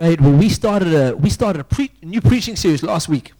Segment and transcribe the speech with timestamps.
[0.00, 0.20] Right.
[0.20, 3.34] Well, we started a we started a pre- new preaching series last week,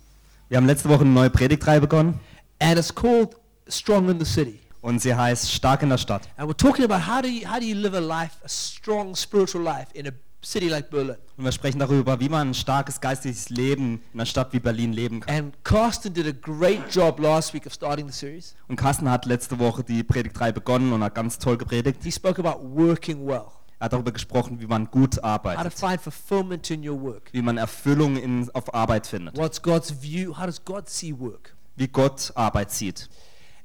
[0.49, 2.21] Wir haben letzte Woche eine neue Predigtreihe begonnen
[2.61, 3.37] and it's called
[3.69, 4.59] Strong in the City.
[4.81, 6.29] und sie heißt Stark in der Stadt.
[6.37, 9.15] And we're talking about how do you how do you live a life, a strong
[9.17, 10.11] spiritual life in a
[10.45, 11.17] city like Berlin.
[11.37, 14.93] Und wir sprechen darüber, wie man ein starkes geistliches Leben in einer Stadt wie Berlin
[14.93, 15.35] leben kann.
[15.35, 18.55] And Carsten did a great job last week of starting the series.
[18.69, 22.01] Und Carsten hat letzte Woche die Predigtreihe begonnen und hat ganz toll gepredigt.
[22.03, 23.47] He spoke about working well,
[23.83, 27.31] Er hat darüber gesprochen, wie man gut how to arbeitet, find fulfillment in your work.
[27.33, 30.39] wie man Erfüllung in, auf Arbeit findet, What's God's view?
[30.39, 31.57] How does God see work?
[31.75, 33.09] wie Gott Arbeit sieht.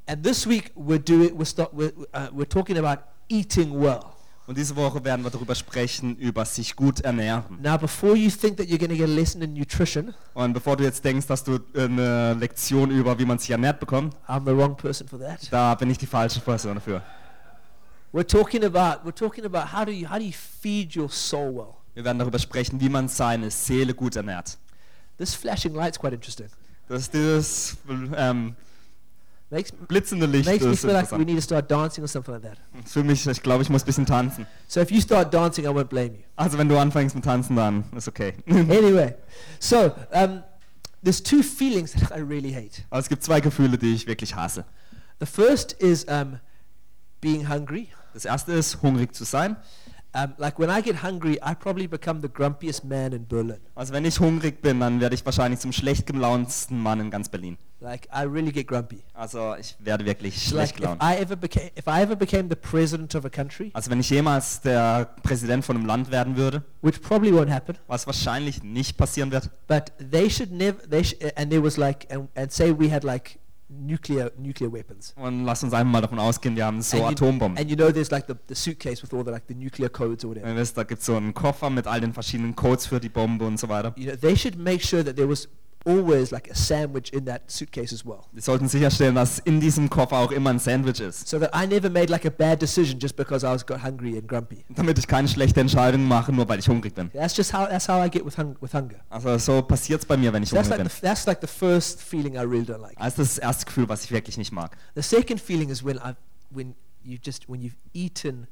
[0.08, 4.00] And this week we're doing we're start we're, uh, we're talking about eating well.
[4.48, 7.60] Und diese Woche werden wir darüber sprechen, über sich gut ernähren.
[7.62, 10.78] Now, before you think that you're going to get a lesson in nutrition, Und bevor
[10.78, 14.56] du jetzt denkst, dass du eine Lektion über, wie man sich ernährt bekommt, I'm the
[14.58, 15.42] wrong person for that.
[15.52, 17.04] da bin ich die falsche Person dafür.
[18.14, 21.54] We're talking about we're talking about how do you how do you feed your soul
[21.54, 21.78] well.
[21.94, 24.58] Wir werden darüber sprechen, wie man seine Seele gut ernährt.
[25.18, 26.48] This flashing light's quite interesting.
[26.88, 27.78] Das dieses
[28.16, 28.56] ähm,
[29.50, 30.46] Makes blitzende Licht.
[30.46, 32.58] makes me ist feel like we need to start dancing or something like that.
[32.86, 34.46] Für mich, ich glaube, ich muss ein bisschen tanzen.
[34.68, 36.24] So if you start dancing, I won't blame you.
[36.36, 38.34] Also wenn du anfängst mit Tanzen, dann ist okay.
[38.48, 39.16] anyway,
[39.60, 40.44] so um,
[41.02, 42.84] there's two feelings that I really hate.
[42.90, 44.66] Aber es gibt zwei Gefühle, die ich wirklich hasse.
[45.22, 46.40] The first is um,
[47.28, 47.90] being hungry.
[48.14, 49.58] Das erste ist, hungrig zu sein.
[50.14, 53.58] Um, like when I get hungry, I probably become the grumpiest man in Berlin.
[53.76, 57.30] Also wenn ich hungrig bin, dann werde ich wahrscheinlich zum schlecht gelauntesten Mann in ganz
[57.30, 57.58] Berlin.
[57.82, 59.04] Like I really get grumpy.
[59.14, 61.04] Also ich werde wirklich schlecht like if.
[61.04, 64.10] I ever became if I ever became the president of a country, Also wenn ich
[64.10, 68.98] jemals der Präsident von einem Land werden würde, which probably won't happen, was wahrscheinlich nicht
[68.98, 72.72] passieren wird, but they should never they sh- and there was like and, and say
[72.72, 73.38] we had like
[73.70, 75.14] nuclear nuclear weapons.
[75.18, 77.58] und lass uns einfach mal davon ausgehen, wir haben so and, you, Atombomben.
[77.58, 80.24] and you know there's like the, the suitcase with all the like the nuclear codes
[80.24, 80.48] or whatever.
[80.48, 83.10] Ihr wisst, da gibt es so einen Koffer mit all den verschiedenen Codes für die
[83.10, 83.94] Bombe und so weiter.
[83.98, 85.50] You know, they should make sure that there was
[85.86, 88.26] always like a sandwich in that suitcase as well.
[88.34, 91.28] Wir sollten sicherstellen, dass in diesem Koffer auch immer ein Sandwich ist.
[91.28, 94.18] So that I never made like a bad decision just because I was got hungry
[94.18, 94.66] and grumpy.
[94.70, 97.10] Damit ich keine schlechte Entscheidung mache, nur weil ich hungrig bin.
[97.12, 99.00] That's just how that's how I get with hung, with hunger.
[99.10, 100.88] Also so passiert es bei mir, wenn ich So hungrig like bin.
[100.90, 102.98] the, that's like the first feeling I really don't like.
[102.98, 104.76] Also das ist das erste Gefühl, was ich wirklich nicht mag.
[104.96, 106.14] The second feeling is when I
[106.50, 108.48] when you just when you've eaten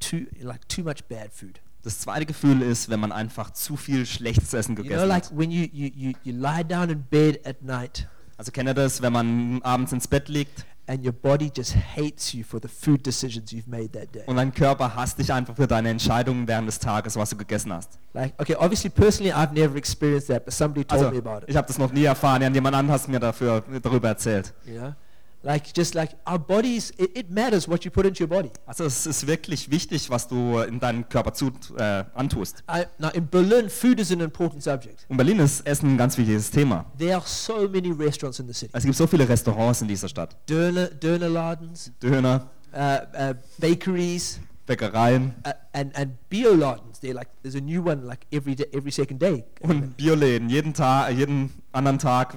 [0.00, 1.60] too like too much bad food.
[1.84, 5.24] Das zweite Gefühl ist, wenn man einfach zu viel schlechtes Essen You know, gegessen like
[5.26, 5.36] hat.
[5.36, 9.00] when you, you, you, you lie down in bed at night Also kennt ihr das,
[9.02, 13.06] wenn man abends ins Bett liegt and your body just hates you for the food
[13.06, 14.22] decisions you've made that day.
[14.26, 17.72] und dein Körper hasst dich einfach für deine Entscheidungen während des Tages, was du gegessen
[17.72, 17.98] hast.
[18.12, 21.50] Like, okay, obviously, personally, I've never experienced that, but somebody told Also me about it.
[21.50, 24.52] ich habe das noch nie erfahren, ja, jemand anderes hat mir dafür, darüber erzählt.
[24.66, 24.94] You know,
[25.44, 28.50] like just like our bodies, it, it matters what you put into your body.
[28.66, 32.64] Also es ist wirklich wichtig, was du in deinen Körper zu, äh, antust.
[32.68, 35.06] I, now, in Berlin, food is an important subject.
[35.08, 36.86] In Berlin ist Essen ein ganz wichtiges Thema.
[36.98, 38.72] There are so many restaurants in the city.
[38.74, 40.36] Es gibt so viele Restaurants in dieser Stadt.
[40.48, 47.00] Döner, Dönerladens, Döner, uh, uh, bakeries, Bäckereien uh, and and bioladens.
[47.00, 50.48] They're like there's a new one like every day, every second day, und Bioläden.
[50.48, 52.34] Jeden Tag, jeden anderen Tag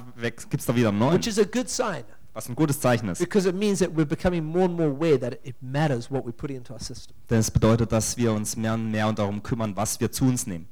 [0.49, 1.13] gibt es da wieder einen neuen.
[1.13, 2.03] which is a good sign
[2.37, 3.17] Was ein gutes Zeichen ist.
[3.17, 6.31] because it means that we're becoming more and more aware that it matters what we
[6.31, 7.15] put into our system.
[7.31, 10.45] Denn es bedeutet, dass wir uns mehr und mehr darum kümmern, was wir zu uns
[10.45, 10.67] nehmen.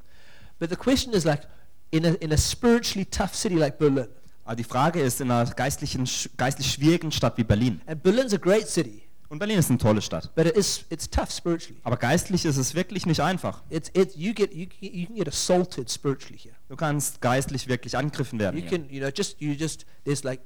[0.59, 1.47] But the question is like,
[1.89, 4.07] in a in a spiritually tough city like Berlin,
[4.43, 8.37] Aber die Frage ist, in einer geistlichen, geistlich schwierigen Stadt wie Berlin, and Berlin's a
[8.37, 11.79] great city, und Berlin ist eine tolle Stadt, but it is it's tough spiritually.
[11.83, 13.63] aber geistlich ist es wirklich nicht einfach.
[13.71, 16.53] It's it you get you you can get assaulted spiritually here.
[16.69, 18.55] Du kannst geistlich wirklich angegriffen werden.
[18.55, 18.77] You Hier.
[18.77, 20.41] can you know just you just there's like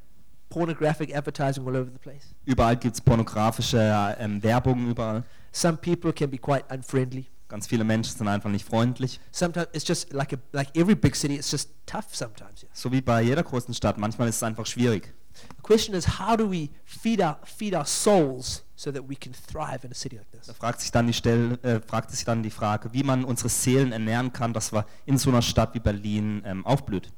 [0.50, 2.34] pornographic advertising all over the place.
[2.46, 5.24] Überall gibt es pornografische ähm, Werbung überall.
[5.52, 7.28] Some people can be quite unfriendly.
[7.48, 9.20] Ganz viele Menschen sind einfach nicht freundlich.
[9.32, 11.36] Sometimes it's just like a like every big city.
[11.36, 12.62] It's just tough sometimes.
[12.62, 12.70] Yes.
[12.74, 13.98] So wie bei jeder großen Stadt.
[13.98, 15.14] Manchmal ist es einfach schwierig.
[15.34, 19.34] The question is, how do we feed our feed our souls so that we can
[19.34, 20.56] thrive in a city like Da this?
[20.58, 23.92] fragt sich dann die, Stell, äh, fragt sich dann die Frage, wie man unsere Seelen
[23.92, 27.09] ernähren kann, dass wir in so einer Stadt wie Berlin ähm, aufblüht.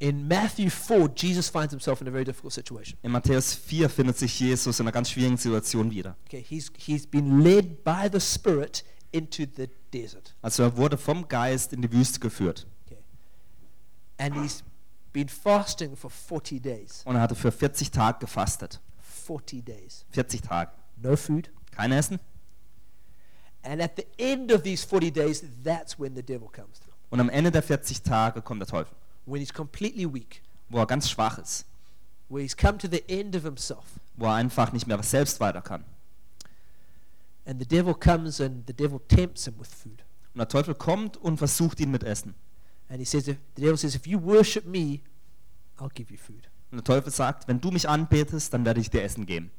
[0.00, 2.96] In Matthew 4, Jesus finds himself in a very difficult situation.
[3.02, 6.16] In Matthäus 4 findet sich Jesus in einer ganz schwierigen Situation wieder.
[6.26, 10.34] Okay, he's he's been led by the Spirit into the desert.
[10.40, 12.66] Also er wurde vom Geist in die Wüste geführt.
[12.86, 12.98] Okay,
[14.18, 14.62] and he's
[15.12, 17.02] been fasting for 40 days.
[17.04, 18.80] Und er hatte für 40 Tage gefastet.
[19.02, 20.70] 40 days, 40 Tage.
[21.02, 21.50] no food.
[21.72, 22.20] Kein Essen.
[23.62, 26.94] And at the end of these 40 days, that's when the devil comes through.
[27.10, 28.94] Und am Ende der 40 Tage kommt der Teufel,
[29.28, 31.66] When he's completely weak, wo er ganz schwach ist,
[32.28, 33.84] where he's come to the end of himself.
[34.16, 35.84] wo er einfach nicht mehr selbst weiter kann.
[37.46, 40.02] And the devil comes and the devil tempts him with food.
[40.34, 42.34] Und der Teufel kommt und versucht ihn mit Essen.
[42.88, 45.00] And he says, if, the devil says, if you worship me,
[45.78, 46.48] I'll give you food.
[46.70, 49.50] Und der Teufel sagt, wenn du mich anbetest, dann werde ich dir Essen geben.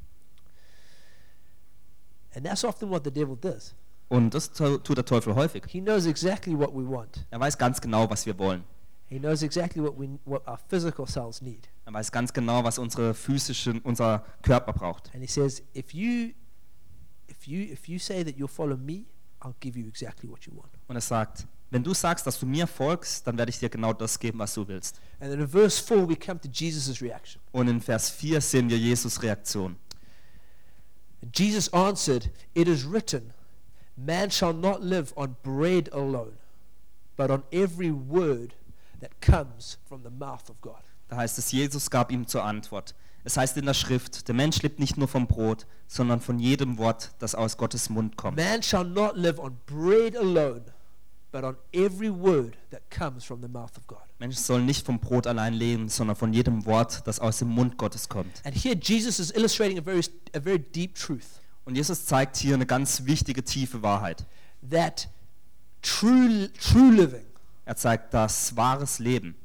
[2.35, 3.73] And that's often what the devil does.
[4.07, 5.63] Und das tu- tut der Teufel häufig.
[5.67, 7.25] He knows exactly what we want.
[7.31, 8.63] Er weiß ganz genau, was wir wollen.
[9.09, 11.67] He knows exactly what we what our physical selves need.
[11.85, 15.09] Er weiß ganz genau, was unsere physische, unser Körper braucht.
[15.13, 16.33] And he says, if you
[17.27, 19.05] if you if you say that you'll follow me,
[19.41, 20.69] I'll give you exactly what you want.
[20.87, 23.93] Und er sagt, wenn du sagst, dass du mir folgst, dann werde ich dir genau
[23.93, 25.01] das geben, was du willst.
[25.19, 27.41] And in verse 4 we come to Jesus' reaction.
[27.51, 29.75] Und in Vers 4 sehen wir Jesus Reaktion.
[31.33, 33.33] Jesus answered, It is written,
[33.97, 36.37] Man shall not live on bread alone,
[37.17, 38.53] but on every word
[38.99, 40.81] that comes from the mouth of God.
[41.07, 42.93] Da heißt es, Jesus gab ihm zur Antwort.
[43.23, 46.77] Es heißt in der Schrift, der Mensch lebt nicht nur vom Brot, sondern von jedem
[46.77, 48.37] Wort, das aus Gottes Mund kommt.
[48.37, 50.61] Man shall not live on bread alone,
[51.31, 53.99] but on every word that comes from the mouth of God.
[54.19, 57.77] Mensch soll nicht vom Brot allein leben, sondern von jedem Wort, das aus dem Mund
[57.77, 58.41] Gottes kommt.
[58.45, 60.01] And here Jesus is illustrating a very,
[60.35, 64.25] a very deep truth Und Jesus zeigt hier eine ganz wichtige, tiefe Wahrheit.
[64.69, 65.07] that
[65.81, 67.25] true, true living
[67.69, 69.35] Er zeigt, dass wahres Leben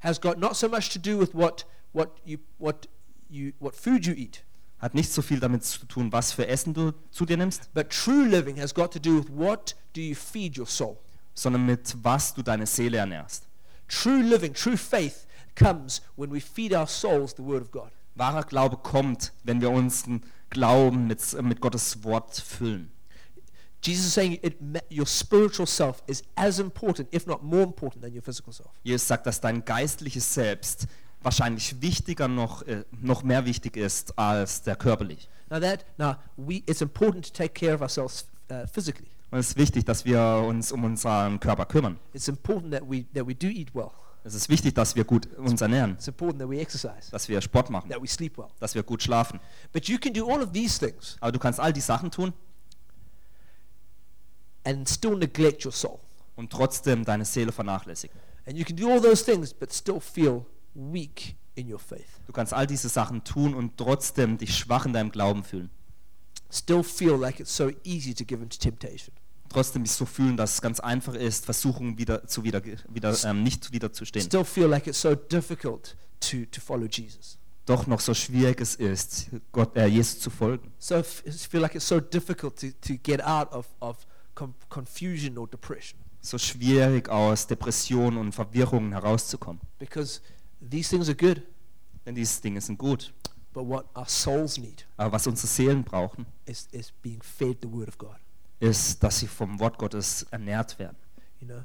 [0.00, 2.88] has got not so much to do with what, what, you, what,
[3.30, 4.42] you, what food you eat,
[4.80, 7.88] hat nicht so viel damit zu tun, was für Essen du zu dir nimmst, but
[7.88, 10.98] true living has got to do with what do you feed your soul.
[11.34, 13.46] sondern mit was du deine Seele ernährst.
[13.86, 17.92] True living, true faith comes when we feed our souls the Word of God.
[18.16, 22.90] Wahrer Glaube kommt, wenn wir unseren Glauben mit, mit Gottes Wort füllen.
[23.82, 24.56] Jesus is saying it,
[24.90, 28.70] your spiritual self is as important, if not more important, than your physical self.
[28.82, 30.86] Jesus sagt, dass dein geistliches Selbst
[31.22, 35.28] wahrscheinlich wichtiger noch, äh, noch mehr wichtig ist als der körperlich.
[35.50, 39.08] Now that now we it's important to take care of ourselves uh, physically.
[39.30, 41.98] Und es ist wichtig, dass wir uns um unseren Körper kümmern.
[42.12, 43.90] It's important that we that we do eat well.
[44.24, 47.40] Es ist wichtig, dass wir gut uns ernähren, It's important that we exercise, dass wir
[47.40, 48.48] Sport machen, that we sleep well.
[48.58, 49.40] dass wir gut schlafen.
[49.72, 52.32] But you can do all of these things Aber du kannst all die Sachen tun
[54.68, 56.00] and still neglect your soul.
[56.38, 58.16] und trotzdem deine Seele vernachlässigen.
[58.46, 62.06] And you can do all those things but still feel weak in your faith.
[62.26, 65.70] Du kannst all diese Sachen tun und trotzdem dich schwach in deinem Glauben fühlen.
[66.50, 69.12] Still feel like it's so easy to give into temptation.
[69.48, 73.42] Trotzdem dich so fühlen, dass es ganz einfach ist, Versuchungen wieder zu wieder, wieder ähm,
[73.42, 74.24] nicht wiederzustehen.
[74.24, 77.38] Still feel like it's so difficult to, to follow Jesus.
[77.66, 80.72] Doch noch so schwierig es ist, Gott, äh, Jesus zu folgen.
[80.78, 84.06] So feel like it's so difficult to, to get out of, of
[84.68, 85.98] confusion or depression.
[86.20, 89.60] So schwierig aus Depressionen und Verwirrungen herauszukommen.
[89.78, 90.20] Because
[90.60, 91.42] these things are good,
[92.04, 93.12] Denn diese Dinge sind gut.
[93.54, 97.70] but what our souls need Aber was unsere Seelen brauchen, is, is being fed the
[97.72, 98.16] Word of God.
[98.60, 100.96] ist, dass sie vom Wort Gottes ernährt werden.
[101.40, 101.64] You know?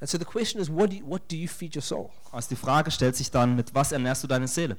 [0.00, 2.10] And so the question is, what do you, what do you feed your soul?
[2.30, 4.76] Also die Frage stellt sich dann, mit was ernährst du deine Seele?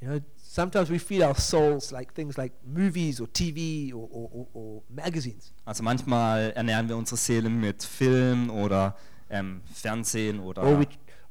[0.00, 0.20] You know,
[0.50, 5.52] sometimes we feed our souls like things like movies or TV or, or, or, magazines.
[5.64, 8.96] Also manchmal ernähren wir unsere Seele mit Film oder
[9.30, 10.86] ähm, Fernsehen oder or we,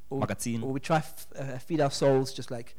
[0.08, 0.62] or, Magazin.
[0.62, 1.02] or we try
[1.36, 2.74] uh, feed our souls just like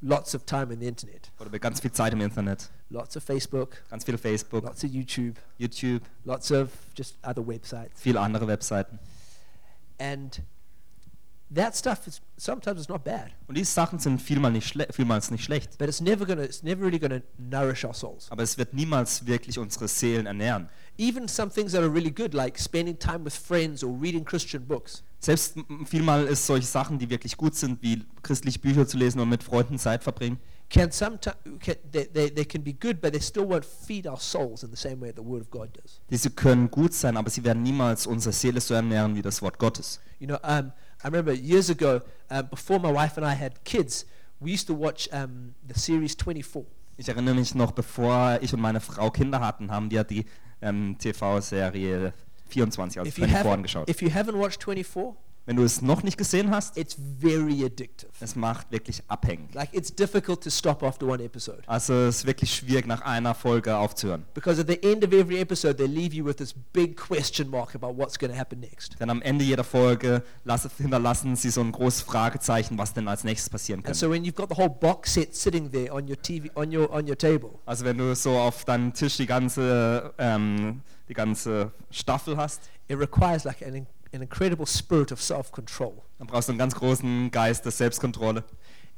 [0.00, 3.22] lots of time in the internet, oder mit ganz viel Zeit im Internet, lots of
[3.22, 8.48] Facebook, ganz viel Facebook, lots of YouTube, YouTube, lots of just other websites, viele andere
[8.48, 8.98] Webseiten.
[9.98, 10.42] and
[11.54, 15.44] that stuff is sometimes it's not bad, Und diese Sachen sind vielmal nicht vielmals nicht
[15.44, 18.30] schlecht, but it's never gonna it's never really gonna nourish our souls.
[18.30, 20.68] aber es wird niemals wirklich unsere Seelen ernähren.
[20.98, 24.66] Even some things that are really good, like spending time with friends or reading Christian
[24.66, 25.56] books, Selbst
[25.86, 29.42] vielmal ist solche Sachen, die wirklich gut sind, wie christliche Bücher zu lesen und mit
[29.44, 31.36] Freunden Zeit verbringen, can sometimes
[31.92, 34.76] they, they, they can be good, but they still won't feed our souls in the
[34.76, 36.00] same way the Word of God does.
[36.10, 39.58] diese können gut sein, aber sie werden niemals unsere Seele so ernähren wie das Wort
[39.58, 40.00] Gottes.
[40.18, 40.72] You know, um,
[41.04, 44.04] I remember years ago, um, before my wife and I had kids,
[44.40, 46.64] we used to watch um, the series 24.
[46.98, 50.24] Ich erinnere mich noch, bevor ich und meine Frau Kinder hatten, haben wir die
[50.60, 52.12] ähm, TV-Serie
[52.48, 53.88] 24, also If you, 24 haven't, angeschaut.
[53.88, 58.10] if you haven't watched 24, Wenn du es noch nicht gesehen hast, it's very addictive.
[58.20, 59.52] es macht wirklich abhängig.
[59.54, 61.62] Like, it's difficult to stop after one episode.
[61.66, 64.24] Also es ist wirklich schwierig, nach einer Folge aufzuhören.
[64.34, 67.74] Because at the end of every episode, they leave you with this big question mark
[67.74, 68.98] about what's going to happen next.
[69.00, 73.24] Denn am Ende jeder Folge lasse, hinterlassen sie so ein großes Fragezeichen, was denn als
[73.24, 73.98] nächstes passieren And könnte.
[73.98, 76.88] so when you've got the whole box set sitting there on your TV, on your,
[76.92, 81.72] on your table, Also wenn du so auf deinem Tisch die ganze, ähm, die ganze
[81.90, 85.94] Staffel hast, it requires like an, an incredible spirit of self-control.
[86.18, 88.44] dann brauchst du einen ganz großen Geist der Selbstkontrolle,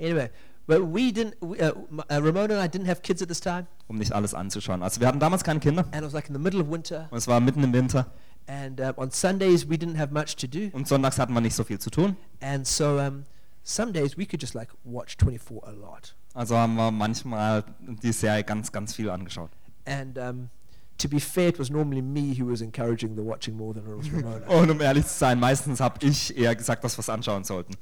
[0.01, 0.29] Anyway,
[0.67, 3.67] but we didn't, we, uh, uh, Ramona and I didn't have kids at this time,
[3.87, 4.83] um nicht alles anzuschauen.
[4.83, 7.07] Also wir hatten damals keine Kinder and it was like in the middle of winter,
[7.11, 8.07] und es war mitten im Winter
[8.47, 11.55] And uh, on Sundays we didn't have much to do, Und sonntags hatten wir nicht
[11.55, 12.17] so viel zu tun.
[12.41, 13.25] and so um,
[13.63, 16.15] some days we could just like watch 24 a lot.
[16.35, 19.51] Also haben wir manchmal die Serie ganz, ganz viel angeschaut.
[19.87, 20.51] And um,
[20.99, 24.13] to be fair, it was normally me who was encouraging the watching more than it
[24.13, 24.47] Ramona.
[24.49, 27.75] Und um ehrlich zu sein, meistens habe ich eher gesagt, dass wir es anschauen sollten.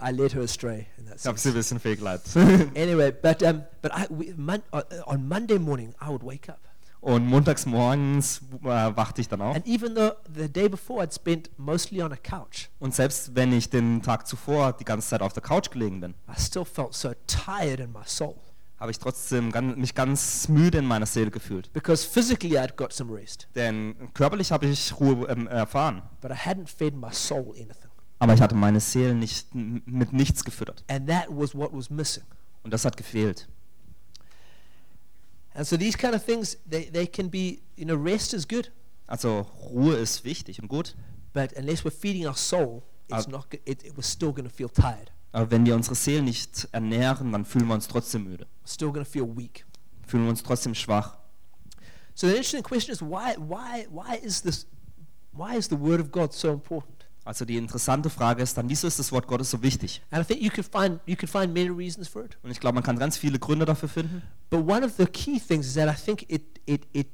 [0.00, 1.42] I led her astray in that Ich habe sense.
[1.42, 2.26] sie ein bisschen fehlgeleitet.
[2.76, 6.60] Anyway, but um, but I, we, mon- uh, on Monday morning I would wake up,
[7.00, 9.56] Und montags morgens äh, wachte ich dann auf.
[9.56, 13.52] and even though the day before I'd spent mostly on a couch, Und selbst wenn
[13.52, 16.94] ich den Tag zuvor die ganze Zeit auf der Couch gelegen bin, I still felt
[16.94, 18.36] so tired in my soul
[18.80, 21.72] habe ich trotzdem gan mich ganz müde in meiner Seele gefühlt.
[21.72, 26.34] because physically I'd got some rest, Denn körperlich habe ich Ruhe ähm, erfahren, but I
[26.34, 30.84] hadn't fed my soul anything, aber ich hatte meine Seele nicht mit nichts gefüttert.
[30.88, 32.24] and that was what was missing.
[32.62, 33.48] Und das hat gefehlt.
[35.54, 38.70] And so these kind of things, they, they can be, you know, rest is good,
[39.06, 40.94] Also Ruhe ist wichtig und gut,
[41.32, 43.46] but unless we're feeding our soul, it's Uh, not.
[43.64, 45.10] It, it, we're still going to feel tired.
[45.32, 49.04] Aber wenn wir unsere Seele nicht ernähren, dann fühlen wir uns trotzdem müde, still to
[49.04, 49.64] feel weak.
[50.06, 51.18] fühlen wir uns trotzdem schwach.
[52.14, 54.66] So the interesting question is why why why is this
[55.32, 57.06] why is the word of God so important?
[57.24, 60.00] Also die interessante Frage ist dann, wieso ist das Wort Gottes so wichtig?
[60.10, 62.38] And I think you could find you find many reasons for it.
[62.42, 64.22] Und ich glaube, man kann ganz viele Gründe dafür finden.
[64.48, 67.08] But one of the key things is that I think it it it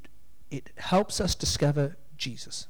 [0.50, 2.68] it helps us discover Jesus.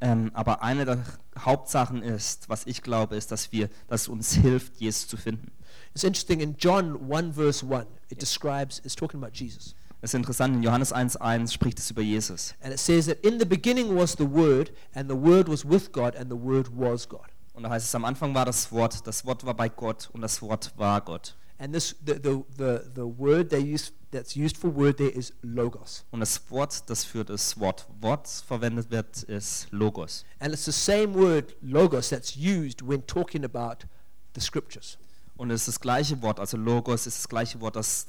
[0.00, 0.98] Ähm, aber eine der
[1.38, 5.50] Hauptsachen ist, was ich glaube, ist, dass wir, dass uns hilft, Jesus zu finden.
[5.94, 9.74] It's interesting in John 1 verse 1 it describes it's talking about Jesus.
[10.00, 12.54] Es ist interessant, in Johannes 1,1 spricht es über Jesus.
[12.62, 15.90] And it says that in the beginning was the word and the word was with
[15.90, 17.26] God and the word was God.
[17.52, 20.20] Und da heißt es, am Anfang war das Wort, das Wort war bei Gott und
[20.20, 21.34] das Wort war Gott.
[21.58, 25.32] And this the the the, the word they use that's used for word there is
[25.42, 26.04] logos.
[26.10, 30.24] Und das Wort, das für das Wort Wort verwendet wird, ist Logos.
[30.38, 33.86] And it's the same word logos that's used when talking about
[34.34, 34.98] the scriptures.
[35.36, 38.08] Und es ist das gleiche Wort, also Logos ist das gleiche Wort, das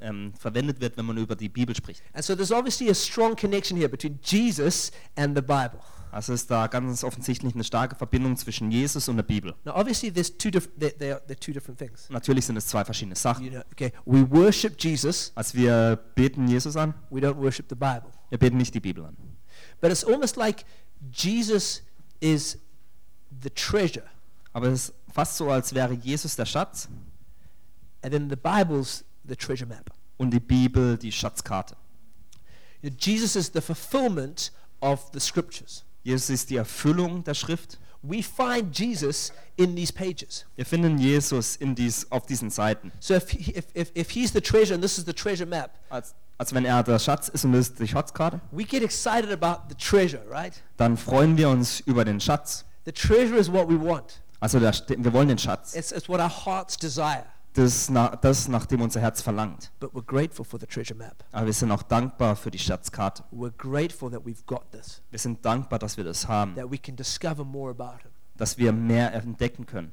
[0.00, 2.02] ähm, verwendet wird, wenn man über die Bibel spricht.
[2.12, 5.80] And so there's obviously a strong connection here between Jesus and the Bible.
[6.14, 9.52] Also ist da ganz offensichtlich eine starke Verbindung zwischen Jesus und der Bibel.
[9.64, 10.78] Now, obviously, there's two different.
[10.80, 12.08] They're, they're two different things.
[12.08, 13.44] Natürlich sind es zwei verschiedene Sachen.
[13.44, 15.32] You know, okay, we worship Jesus.
[15.34, 18.12] Also wir beten Jesus an, We don't worship the Bible.
[18.30, 19.16] wir beten nicht die Bibel an.
[19.80, 20.64] But it's almost like
[21.12, 21.82] Jesus
[22.20, 22.58] is
[23.42, 24.04] the treasure,
[24.52, 26.88] Aber es ist fast so, als wäre Jesus der Schatz
[28.02, 29.90] and then the Bible's the treasure map.
[30.18, 31.76] und die Bibel die Schatzkarte.
[32.82, 35.84] You know, Jesus is the fulfillment of the scriptures.
[36.04, 37.78] Jesus ist die Erfüllung der Schrift.
[38.02, 40.44] We find Jesus in these pages.
[40.56, 42.92] Wir finden Jesus in dies, auf diesen Seiten.
[43.00, 45.70] So if, he, if, if, if he's the treasure and this is the treasure map,
[45.88, 49.32] Als, als wenn er der Schatz ist und das ist die Schatzkarte, we get excited
[49.32, 50.52] about the treasure, right?
[50.76, 52.66] dann freuen wir uns über den Schatz.
[52.84, 54.20] The treasure is what we want.
[54.38, 55.74] Also der, wir wollen den Schatz.
[55.74, 57.24] It's, it's what our hearts desire.
[57.54, 59.70] Das, das, nach dem unser Herz verlangt.
[59.78, 61.24] But we're grateful for the treasure map.
[61.30, 63.22] Aber wir sind auch dankbar für die Schatzkarte.
[63.32, 66.78] We're grateful that we've got this, Wir sind dankbar, dass wir das haben, that we
[66.78, 68.10] can discover more about Him.
[68.36, 69.92] dass wir mehr entdecken können.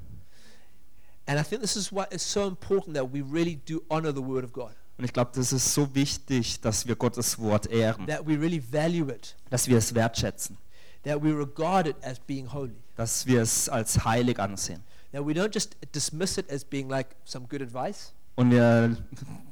[1.28, 4.24] And I think this is why it's so important that we really do honor the
[4.26, 8.08] Word of God, Und ich glaube, das ist so wichtig, dass wir Gottes Wort ehren,
[8.08, 10.58] dass wir es wertschätzen,
[11.04, 14.84] that we regard it as being holy, dass wir es als heilig ansehen.
[15.12, 18.98] That we don't just dismiss it as being like some good advice, Und wir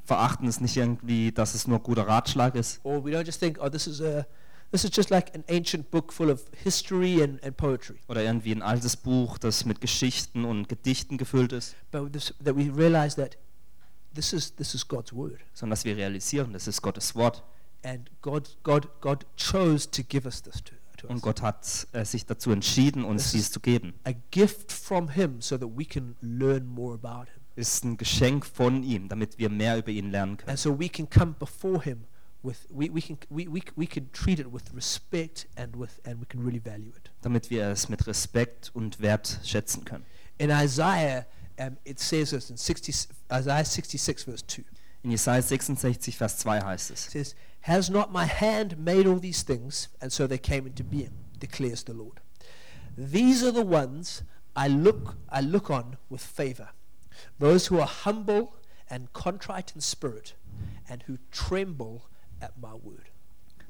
[0.06, 2.80] verachten es nicht irgendwie, dass es nur guter Ratschlag ist.
[2.84, 4.26] Or we don't just think, oh, this is a
[4.72, 8.52] this is just like an ancient book full of history and, and poetry, oder irgendwie
[8.54, 13.16] ein altes Buch, das mit Geschichten und Gedichten gefüllt ist, but this, that we realize
[13.16, 13.38] that
[14.16, 17.44] this is this is God's word, sondern dass wir realisieren, das ist Gottes Wort.
[17.84, 21.12] and God God God chose to give us this to, to us.
[21.16, 23.94] Und Gott hat äh, sich dazu entschieden, uns Das dies zu geben.
[24.06, 27.42] a gift from him so that we can learn more about him.
[27.56, 30.50] Ist ein Geschenk von ihm, damit wir mehr über ihn lernen können.
[30.50, 32.06] And so we can come before him
[32.42, 36.22] with we, we can we, we, we can treat it with respect and with and
[36.22, 37.12] we can really value it.
[37.22, 40.06] Damit wir es mit Respekt und Wert schätzen können.
[40.38, 41.26] In Isaiah
[41.60, 44.64] um, it says this in 60, Isaiah 66 verse 2.
[45.02, 49.20] In Jesaja 66, Vers 2 heißt es: It says, Has not my hand made all
[49.20, 52.20] these things, and so they came into being, declares the Lord.
[52.98, 54.24] These are the ones
[54.56, 56.70] I look I look on with favor,
[57.38, 58.54] those who are humble
[58.90, 60.34] and contrite in spirit,
[60.90, 62.04] and who tremble
[62.42, 63.10] at my word.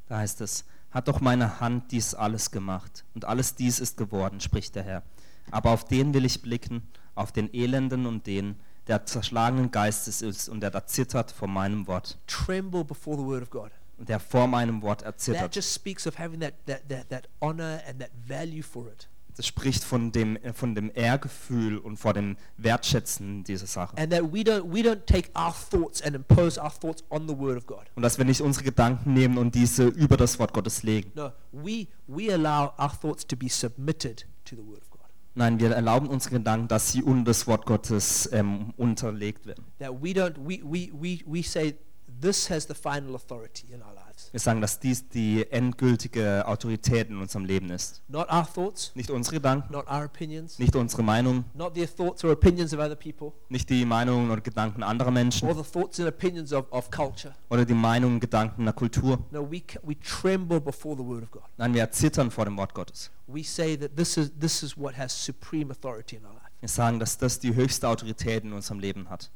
[0.08, 4.39] Da heißt es, hat doch meine Hand dies alles gemacht und alles dies ist geworden,
[4.39, 5.03] spricht der Herr.
[5.51, 8.55] Aber auf den will ich blicken, auf den Elenden und den,
[8.88, 12.17] der zerschlagenen Geistes ist und der da zittert vor meinem Wort.
[12.25, 13.72] Tremble before the word of God.
[14.08, 15.56] Der vor meinem Wort That erzittert.
[15.56, 19.08] just speaks of having that, that, that, that honor and that value for it.
[19.36, 23.98] Das spricht von dem, von dem Ehrgefühl und vor dem Wertschätzen dieser Sache.
[23.98, 27.38] And that we don't, we don't take our thoughts and impose our thoughts on the
[27.38, 27.86] Word of God.
[27.96, 31.12] Und dass wir nicht unsere Gedanken nehmen und diese über das Wort Gottes legen.
[31.15, 35.00] No, we, we allow our thoughts to be submitted to the Word of God.
[35.36, 39.63] Nein, wir erlauben unseren Gedanken, dass sie unter das Wort Gottes ähm, unterlegt werden.
[39.79, 41.75] That we don't, we, we, we, we say,
[42.22, 44.30] this has the final authority in our lives.
[44.32, 48.02] Wir sagen, dass dies die endgültige Autorität in unserem Leben ist.
[48.08, 52.24] Not our thoughts, Nicht unsere Gedanken, not our opinions, nicht unsere Meinung, not the thoughts
[52.24, 56.00] or opinions of other people, nicht die Meinungen oder Gedanken anderer or Menschen the thoughts
[56.00, 57.34] and opinions of, of culture.
[57.50, 59.20] oder die Meinungen und Gedanken der Kultur.
[59.32, 61.44] No, we, we tremble before the Word of God.
[61.58, 63.12] Nein, wir erzittern vor dem Wort Gottes.
[63.28, 66.50] We say that this is, this is what has supreme authority in our life.
[66.60, 69.32] Wir sagen, dass das die höchste Autorität in unserem Leben hat.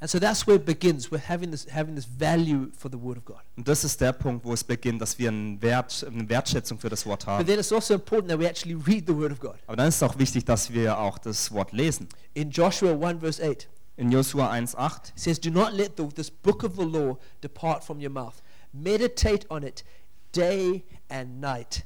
[0.00, 3.16] And so that's where it begins with having this, having this value for the Word
[3.18, 3.40] of God.
[3.56, 6.88] Und das ist der Punkt, wo es beginnt, dass wir einen Wert, eine Wertschätzung für
[6.88, 7.46] das Wort But haben.
[7.46, 9.56] then it's also important that we actually read the Word of God.
[9.66, 12.08] Aber dann ist es auch wichtig, dass wir auch das Wort lesen.
[12.34, 16.30] In Joshua 1, verse 8, In Josua 1,8 it says, Do not let the, this
[16.30, 18.40] book of the law depart from your mouth.
[18.72, 19.82] Meditate on it
[20.30, 21.84] day and night,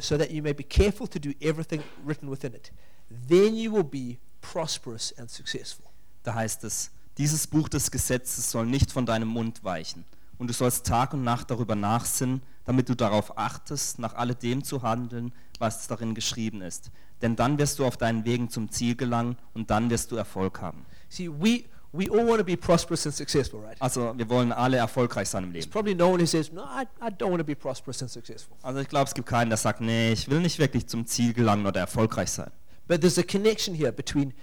[0.00, 2.70] so that you may be careful to do everything written within it.
[3.10, 5.86] Then you will be prosperous and successful.
[6.22, 10.04] Da heißt es, dieses Buch des Gesetzes soll nicht von deinem Mund weichen.
[10.38, 14.82] Und du sollst Tag und Nacht darüber nachsinnen, damit du darauf achtest, nach alledem zu
[14.82, 16.90] handeln, was darin geschrieben ist.
[17.22, 20.60] Denn dann wirst du auf deinen Wegen zum Ziel gelangen und dann wirst du Erfolg
[20.60, 20.84] haben.
[21.08, 23.80] See, we, we all want to be prosperous and successful, right?
[23.80, 25.70] Also wir wollen alle erfolgreich sein im Leben.
[25.70, 28.56] probably no one who says, No, I, I don't want to be prosperous and successful.
[28.62, 31.32] Also ich glaube, es gibt keinen, der sagt, nee, ich will nicht wirklich zum Ziel
[31.32, 32.50] gelangen oder erfolgreich sein.
[32.88, 34.34] But there's a connection here between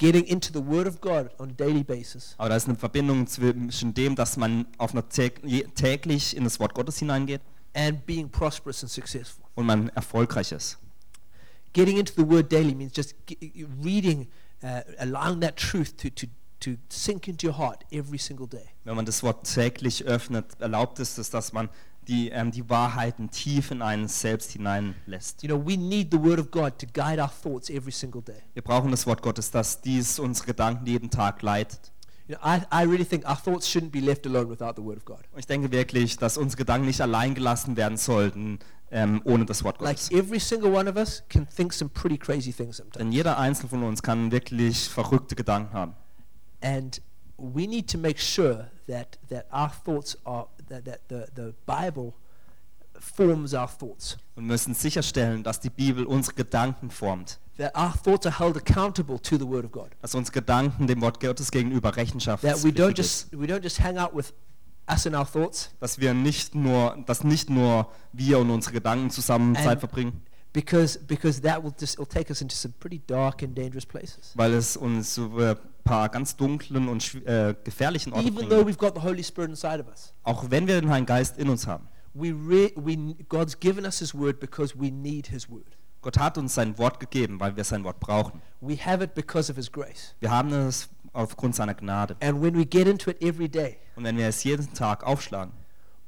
[0.00, 3.26] getting into the Word of God on a daily basis Aber da ist eine Verbindung
[3.26, 7.42] zwischen dem, dass man auf einer täglich in das Wort Gottes hineingeht
[7.74, 9.44] and being prosperous and successful.
[9.54, 10.78] und man erfolgreich ist.
[11.72, 13.14] Getting into the Word daily means just
[13.84, 14.26] reading,
[14.64, 16.26] uh, allowing that truth to, to,
[16.60, 18.70] to sink into your heart every single day.
[18.84, 21.68] Wenn man das Wort täglich öffnet, erlaubt es es, dass man
[22.10, 25.42] die, ähm, die Wahrheiten tief in einen selbst hineinlässt.
[25.42, 28.42] You know, we need the Word of God to guide our thoughts every single day.
[28.52, 31.92] Wir brauchen das Wort Gottes, dass dies unsere Gedanken jeden Tag leitet.
[32.26, 34.98] You know, I, I really think our thoughts shouldn't be left alone without the Word
[34.98, 35.20] of God.
[35.32, 38.58] Und ich denke wirklich, dass unsere Gedanken nicht allein gelassen werden sollten
[38.90, 40.10] ähm, ohne das Wort Like Gottes.
[40.10, 42.98] every single one of us can think some pretty crazy things sometimes.
[42.98, 45.94] Denn jeder Einzelne von uns kann wirklich verrückte Gedanken haben.
[46.60, 47.00] And
[47.36, 52.14] we need to make sure that, that our thoughts are, that, that the, the Bible
[52.98, 54.16] forms our thoughts.
[54.36, 57.38] Und müssen sicherstellen, dass die Bibel unsere Gedanken formt.
[57.58, 59.90] That our thoughts are held accountable to the Word of God.
[60.00, 63.80] Dass unsere Gedanken dem Wort Gottes gegenüber Rechenschaft That we don't just, we don't just
[63.80, 64.32] hang out with
[64.90, 69.10] us and our thoughts Dass wir nicht nur, dass nicht nur wir und unsere Gedanken
[69.10, 73.00] zusammen And- Zeit verbringen, because, because that will just, it'll take us into some pretty
[73.06, 74.32] dark and dangerous places.
[74.34, 75.56] weil es uns zu ein
[75.90, 78.78] paar ganz dunklen und äh, gefährlichen Orten Even though bringt.
[78.78, 80.12] we've got the Holy Spirit inside of us.
[80.22, 81.88] Auch wenn wir den Heiligen Geist in uns haben.
[82.14, 85.76] We re, we, God's given us His Word because we need His Word.
[86.02, 88.40] Gott hat uns sein Wort gegeben, weil wir sein Wort brauchen.
[88.60, 90.14] We have it because of His grace.
[90.20, 92.16] Wir haben es aufgrund seiner Gnade.
[92.20, 95.52] And when we get into it every day, Und wenn wir es jeden Tag aufschlagen,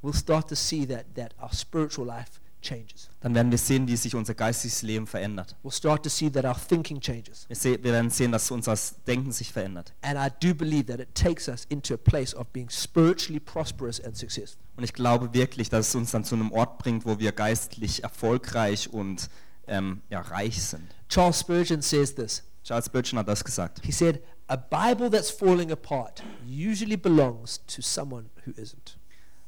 [0.03, 3.11] we'll start to see that, that our spiritual life changes.
[3.21, 5.57] dann werden wir sehen, wie sich unser geistiges Leben verändert.
[5.63, 7.45] We'll start to see that our thinking changes.
[7.49, 9.93] Wir, se wir werden sehen, dass unser Denken sich verändert.
[10.01, 14.01] And I do believe that it takes us into a place of being spiritually prosperous
[14.01, 14.63] and successful.
[14.77, 18.03] Und ich glaube wirklich, dass es uns dann zu einem Ort bringt, wo wir geistlich
[18.03, 19.29] erfolgreich und
[19.67, 20.85] ähm, ja, reich sind.
[21.09, 22.43] Charles Spurgeon says this.
[22.65, 23.81] Charles Spurgeon hat das gesagt.
[23.85, 28.97] He said, A Bible that's falling apart usually belongs to someone who isn't.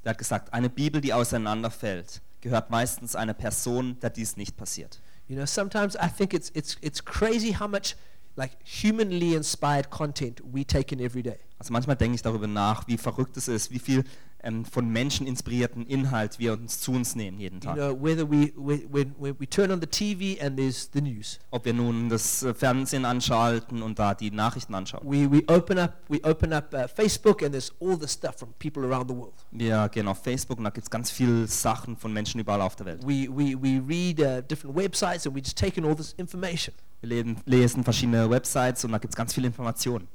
[0.04, 5.00] Der hat gesagt, eine Bibel, die auseinanderfällt, gehört meistens einer Person, der dies nicht passiert.
[5.28, 7.96] You know, sometimes I think it's, it's, it's crazy how much
[8.36, 11.38] like humanly inspired content we take in every day.
[11.58, 14.04] Also manchmal denke ich darüber nach, wie verrückt es ist, wie viel
[14.44, 17.74] ähm, von Menschen inspirierten Inhalt wir uns zu uns nehmen jeden You Tag.
[17.76, 21.38] know, whether we, we, when, when we turn on the TV and there's the news.
[21.50, 25.00] Ob wir nun das äh, Fernsehen anschalten und da die Nachrichten anschauen.
[25.04, 28.52] We, we open up, we open up uh, Facebook and there's all the stuff from
[28.58, 29.34] people around the world.
[29.50, 32.76] Wir gehen auf Facebook und da gibt es ganz viele Sachen von Menschen überall auf
[32.76, 33.02] der Welt.
[33.02, 36.74] We, we, we read uh, different websites and we just take in all this information.
[37.00, 40.08] Wir lesen, lesen verschiedene Websites und da gibt es ganz viele Informationen.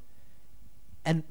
[1.04, 1.24] And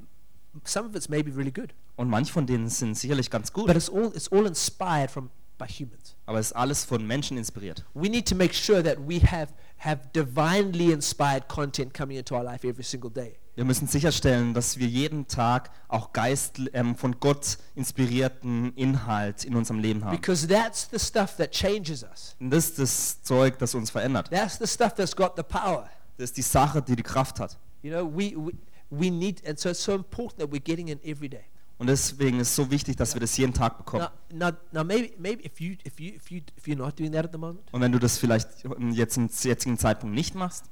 [0.63, 1.73] some of it's maybe really good.
[1.95, 5.29] Und manche von denen sind sicherlich ganz gut, But it's all, it's all inspired from,
[5.57, 6.15] by humans.
[6.25, 7.83] aber es ist alles von Menschen inspiriert.
[7.93, 12.43] We need to make sure that we have, have divinely inspired content coming into our
[12.43, 13.35] life every single day.
[13.55, 19.53] Wir müssen sicherstellen, dass wir jeden Tag auch Geist, ähm, von Gott inspirierten Inhalt in
[19.55, 20.15] unserem Leben haben.
[20.15, 22.37] Because that's the stuff that changes us.
[22.39, 24.29] Und das ist das Zeug, das uns verändert.
[24.29, 25.89] That's the stuff that's got the power.
[26.17, 27.57] Das ist die Sache, die die Kraft hat.
[27.81, 28.53] You know, we, we,
[28.89, 31.45] we need, and so it's so important that we're getting in every day.
[31.77, 34.07] Und deswegen ist es so wichtig, dass wir das jeden Tag bekommen.
[34.33, 37.13] Now, now, now maybe, maybe if you, if you, if you, if you're not doing
[37.13, 38.49] that at the moment, Und wenn du das vielleicht
[38.91, 40.65] jetzt zum jetzigen Zeitpunkt nicht machst,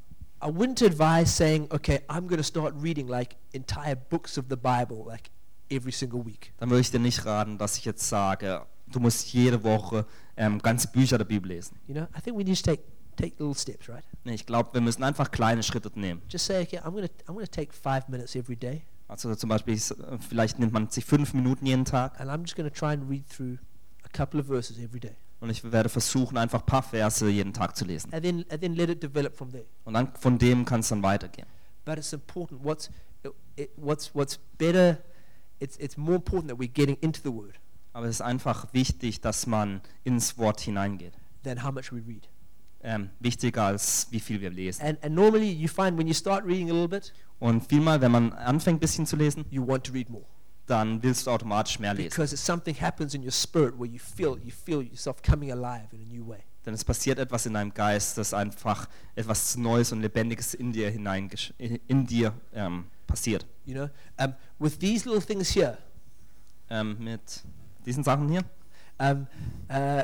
[0.43, 4.57] I wouldn't advise saying, okay, I'm going to start reading like entire books of the
[4.57, 5.31] Bible, like
[5.71, 6.53] every single week.
[6.57, 10.59] dann würde ich dir nicht raten, dass ich jetzt sage, du musst jede Woche ähm,
[10.59, 11.79] ganze Bücher der Bibel lesen.
[11.87, 12.83] You know, I think we need to take
[13.17, 14.03] take little steps, right?
[14.23, 16.21] Ich glaube, wir müssen einfach kleine Schritte nehmen.
[16.29, 19.73] Just say, okay, I'm to I'm to take five minutes every day, Also zum Beispiel,
[19.73, 19.93] ich-
[20.29, 23.27] vielleicht nimmt man sich fünf Minuten jeden Tag and I'm just to try and read
[23.29, 23.57] through
[24.03, 27.53] a couple of verses every day, und ich werde versuchen, einfach ein paar Verse jeden
[27.53, 28.13] Tag zu lesen.
[28.13, 29.65] and then and then let it develop from there.
[29.85, 31.47] Und dann von dem kann es dann weitergehen.
[31.85, 32.63] But it's important.
[32.63, 32.89] What's
[33.55, 34.97] it, what's what's better?
[35.59, 37.55] It's it's more important that we're getting into the Word
[37.93, 41.13] Aber es ist einfach wichtig, dass man ins Wort hineingeht.
[41.43, 42.27] than how much we read.
[42.83, 44.81] Ähm, wichtiger als wie viel wir lesen.
[44.85, 48.11] And and normally you find when you start reading a little bit, Und vielmal, wenn
[48.11, 50.25] man anfängt, ein bisschen zu lesen, you want to read more
[50.67, 52.09] dann willst du automatisch mehr lesen.
[52.09, 56.01] because something happens in your spirit where you feel you feel yourself coming alive in
[56.01, 56.39] a new way.
[56.65, 60.89] Denn es passiert etwas in deinem Geist, das einfach etwas Neues und Lebendiges in dir
[60.89, 63.45] hinein in dir ähm, passiert.
[63.65, 65.77] You know, um, with these little things here,
[66.69, 67.21] Ähm, mit
[67.85, 68.43] diesen Sachen hier
[68.99, 69.25] um,
[69.71, 70.03] uh,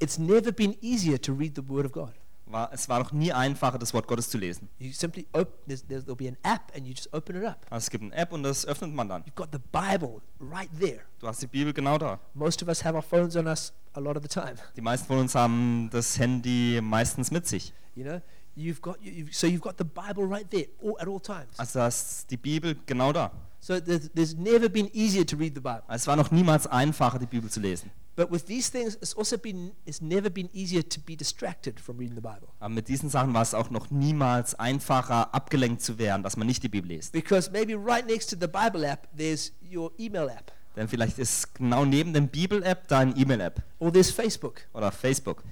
[0.00, 2.14] it's never been easier to read the Word of God.
[2.52, 4.68] war es war noch nie einfacher, das Wort Gottes zu lesen.
[4.78, 5.52] You simply open.
[5.66, 7.66] There's, there's, there'll be an app, and you just open it up.
[7.70, 9.22] Also es gibt eine App und das öffnet man dann.
[9.22, 11.00] You've got the Bible right there.
[11.20, 12.18] Du hast die Bibel genau da.
[12.34, 14.54] Most of us have our phones on us a lot of the time.
[14.76, 17.72] Die meisten von uns haben das Handy meistens mit sich.
[17.94, 18.20] You know,
[18.56, 21.58] you've got you, you've, so you've got the Bible right there all, at all times.
[21.58, 23.30] Also da ist die Bibel genau da.
[23.62, 25.82] So there's, never been easier to read the Bible.
[25.88, 27.90] Es war noch niemals einfacher, die Bibel zu lesen.
[28.16, 31.98] But with these things, it's also been it's never been easier to be distracted from
[31.98, 35.98] reading the Bible Aber mit diesen Sachen war es auch noch niemals einfacher, abgelenkt zu
[35.98, 37.12] werden, dass man nicht die Bibel liest.
[37.12, 41.54] because maybe right next to the Bible app there's your email app Denn vielleicht ist
[41.54, 45.42] genau neben dem Bibel-App deine E-Mail-App or there's Facebook oder Facebook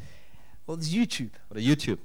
[0.67, 1.33] or there's YouTube.
[1.51, 2.01] oder YouTube.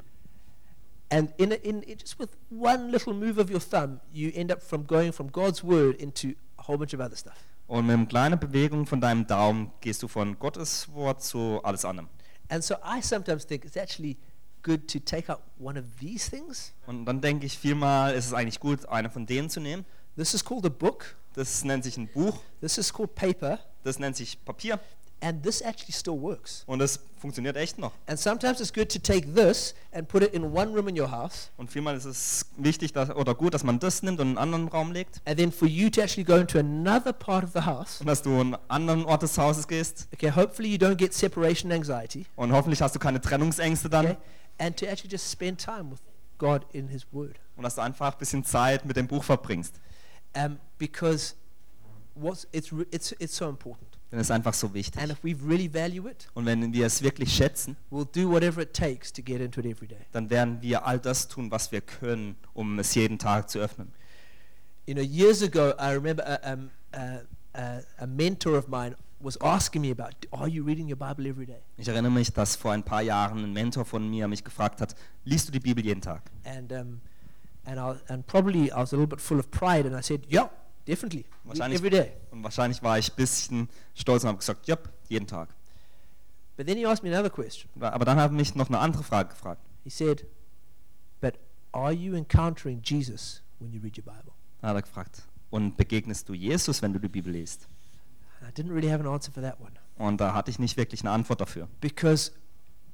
[1.13, 4.52] And in, a, in it, just with one little move of your thumb, you end
[4.52, 7.38] up from going from God's word into a whole bunch of other stuff.
[7.67, 11.86] Und mit einer kleinen Bewegung von deinem Daumen gehst du von Gottes Wort zu alles
[11.86, 12.10] anderem.
[12.49, 14.17] And so I sometimes think it's actually
[14.63, 16.73] good to take out one of these things.
[16.88, 19.86] Und dann denke ich vielmal, ist es eigentlich gut, eine von denen zu nehmen.
[20.15, 21.15] This is called a book.
[21.36, 23.60] Das nennt sich ein Buch, This is called paper.
[23.84, 24.80] das nennt sich Papier
[25.25, 26.63] And this actually still works.
[26.67, 27.93] und das funktioniert echt noch.
[28.07, 31.09] And sometimes it's good to take this and put it in one room in your
[31.09, 34.38] house, Und vielmal ist es wichtig dass, oder gut, dass man das nimmt und in
[34.38, 37.51] einen anderen Raum legt and then for you to actually go into another part of
[37.53, 38.01] the house.
[38.01, 41.13] und dass du an einen anderen Ort des Hauses gehst Okay, hopefully you don't get
[41.13, 42.25] separation anxiety.
[42.36, 44.17] und hoffentlich hast du keine Trennungsängste dann Okay,
[44.59, 45.99] and to actually just spend time with
[46.38, 49.75] God in His Word, und dass du einfach ein bisschen Zeit mit dem Buch verbringst.
[50.36, 51.36] um, because
[52.13, 53.88] what's it's it's it's so important.
[54.13, 55.02] Denn es ist einfach so wichtig.
[55.02, 58.62] And if we really value it, Und wenn wir es wirklich schätzen, we'll do whatever
[58.62, 60.06] it takes to get into it every day.
[60.12, 63.91] dann werden wir all das tun, was wir können, um es jeden Tag zu öffnen.
[64.86, 66.58] You know, years ago, I remember a,
[66.95, 66.99] uh,
[67.56, 71.47] uh, a mentor of mine was asking me about, "Are you reading your Bible every
[71.47, 74.80] day?" Ich erinnere mich, dass vor ein paar Jahren ein Mentor von mir mich gefragt
[74.80, 74.93] hat,
[75.26, 76.21] liest du die Bibel jeden Tag?
[76.45, 77.02] And um,
[77.65, 80.28] and I and probably I was a little bit full of pride, and I said,
[80.32, 80.49] "Yeah,
[80.88, 84.78] definitely, Wahrscheinlich, every day." und wahrscheinlich war ich ein bisschen stolz und habe gesagt, ja,
[85.10, 85.50] jeden Tag.
[86.56, 87.69] But then he asked me another question.
[87.82, 89.62] Aber dann hat er mich noch eine andere Frage gefragt.
[89.84, 90.26] He said,
[91.19, 91.39] "But
[91.72, 96.30] are you encountering Jesus when you read your Bible?" Dann hat er gefragt, und begegnest
[96.30, 97.67] du Jesus, wenn du die Bibel liest?
[98.41, 101.02] I didn't really have an answer for that one Und da hatte ich nicht wirklich
[101.02, 101.67] eine Antwort dafür.
[101.82, 102.32] because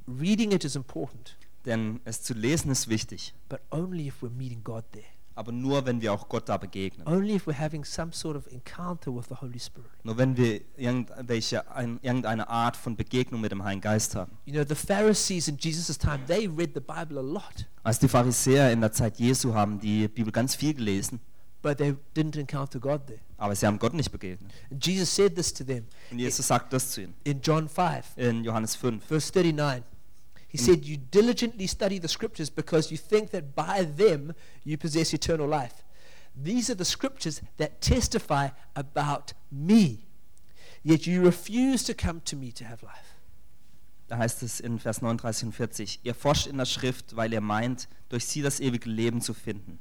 [0.08, 4.64] reading it is important, Denn es zu lesen ist wichtig, but only if we're meeting
[4.64, 5.06] God there.
[5.40, 7.08] Aber nur, wenn wir auch Gott da begegnen.
[7.08, 9.90] Only if we're having some sort of encounter with the Holy Spirit.
[10.04, 14.38] Nur wenn wir irgendwelche, ein, irgendeine Art von Begegnung mit dem Heiligen Geist haben.
[14.46, 18.10] You know, the Pharisees in Jesus' time, they read the Bible a lot, Als die
[18.10, 21.22] Pharisäer in der Zeit Jesu haben die Bibel ganz viel gelesen,
[21.62, 23.20] but they didn't encounter God there.
[23.38, 24.52] aber sie haben Gott nicht begegnet.
[24.70, 28.18] And Jesus said this to them Und Jesus sagt das zu ihnen in John 5,
[28.18, 29.06] in Johannes 5.
[29.06, 29.84] verse 39.
[30.50, 34.34] He said, You diligently study the scriptures because you think that by them
[34.64, 35.86] you possess eternal life.
[36.36, 40.08] These are the scriptures that testify about me,
[40.84, 43.16] yet you refuse to come to me to have life.
[44.08, 47.42] Da heißt es in Vers 39 und 40, ihr forscht in der Schrift, weil ihr
[47.42, 49.78] meint, durch sie das ewige Leben zu finden.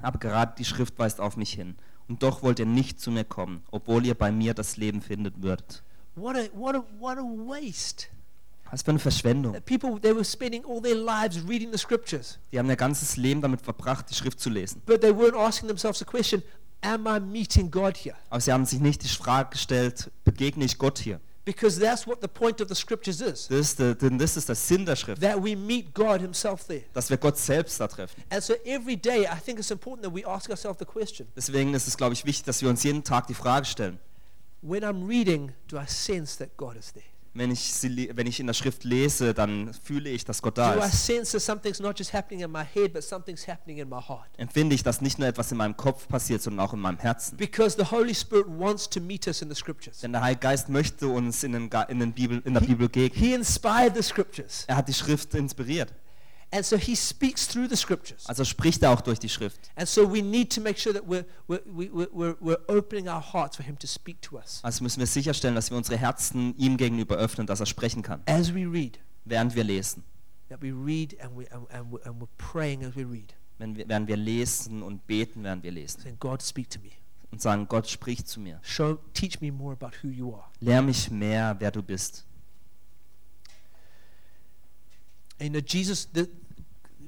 [0.00, 1.76] Aber gerade die Schrift weist auf mich hin.
[2.08, 5.42] Und doch wollt ihr nicht zu mir kommen, obwohl ihr bei mir das Leben findet
[5.42, 5.84] würdet.
[6.16, 8.08] What a, what a, what a waste.
[8.72, 9.52] Was für eine Verschwendung.
[9.66, 13.40] People, they were spending all their lives reading the scriptures, Die haben ihr ganzes Leben
[13.40, 14.82] damit verbracht, die Schrift zu lesen.
[14.86, 16.42] but they weren't asking themselves the question,
[16.80, 18.16] am I meeting God here?
[18.30, 21.20] Aber sie haben sich nicht die Frage gestellt, begegne ich Gott hier?
[21.44, 23.48] Because that's what the point of the scriptures is.
[23.48, 26.64] Das ist der, denn das ist der Sinn der Schrift, That we meet God himself
[26.66, 26.84] there.
[26.94, 28.22] dass wir Gott selbst da treffen.
[28.30, 31.74] And so every day, I think it's important that we ask ourselves the question Deswegen
[31.74, 33.98] ist es, glaube ich, wichtig, dass wir uns jeden Tag die Frage stellen,
[34.62, 37.04] when I'm reading, do I sense that God is there?
[37.34, 40.74] Wenn ich, sie, wenn ich in der Schrift lese, dann fühle ich, dass Gott da
[40.74, 41.06] ist.
[41.06, 44.28] sense that something's not just happening in my head, but something's happening in my heart?
[44.36, 47.36] Empfinde ich, dass nicht nur etwas in meinem Kopf passiert, sondern auch in meinem Herzen.
[47.36, 50.00] Because the Holy Spirit wants to meet us in the scriptures.
[50.00, 53.18] Denn der Heilige Geist möchte uns in, den, in, den Bibel, in der Bibel begegnen.
[53.18, 54.64] He inspired the scriptures.
[54.66, 55.92] Er hat die Schrift inspiriert.
[56.54, 58.26] And so he speaks through the scriptures.
[58.26, 59.70] Also spricht er auch durch die Schrift.
[59.74, 63.08] And so we need to make sure that we're, we're, we- we're, we're, we're opening
[63.08, 65.96] our hearts for him to speak to us Also müssen wir sicherstellen, dass wir unsere
[65.96, 68.98] Herzen ihm gegenüber öffnen, dass er sprechen kann, as we read.
[69.24, 70.04] während wir lesen.
[70.50, 73.88] That we read and, we, and, we're, and we're praying as we read, Wenn wir,
[73.88, 76.02] während wir lesen und beten, während wir lesen.
[76.02, 76.90] saying, God, speak to me.
[77.30, 78.60] Und sagen, Gott spricht zu mir.
[78.62, 80.44] Show, teach me more about who you are.
[80.60, 82.26] Lehr mich mehr, wer du bist.
[85.40, 86.28] And you know, Jesus, the,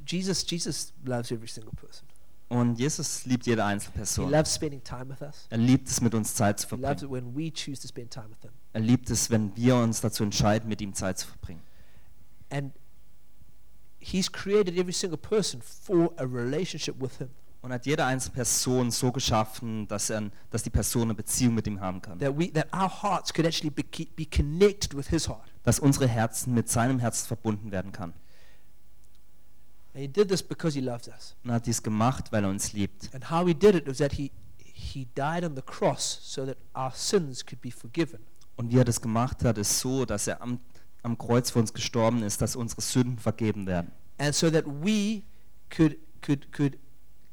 [0.07, 2.07] Jesus, Jesus loves every single person.
[2.49, 5.47] Und Jesus liebt jede einzelne He loves spending time with us.
[5.51, 7.29] Er liebt es, mit uns Zeit zu He loves verbringen.
[7.29, 8.51] it when we choose to spend time with him.
[8.73, 11.63] Er liebt es, wenn wir uns dazu entscheiden, mit ihm Zeit zu verbringen.
[12.51, 12.73] And
[13.99, 17.31] he's created every single person for a relationship with him.
[17.63, 21.67] Und hat jede einzelne Person so geschaffen, dass, er, dass die Person eine Beziehung mit
[21.67, 22.19] ihm haben kann.
[22.19, 23.83] That we that our hearts could actually be,
[24.15, 25.51] be connected with his heart.
[25.63, 28.13] Dass unsere Herzen mit seinem Herzen verbunden werden kann.
[29.95, 31.37] He did this because he loves us.
[31.45, 33.15] Und er hat dies gemacht, weil er uns liebt.
[33.15, 36.57] And how he did it was that he he died on the cross so that
[36.75, 38.21] our sins could be forgiven.
[38.57, 40.61] Und wie er das gemacht hat, ist so, dass er am,
[41.03, 43.93] am Kreuz für uns gestorben ist, dass unsere Sünden vergeben werden.
[44.19, 45.23] And so that we
[45.71, 46.79] could could could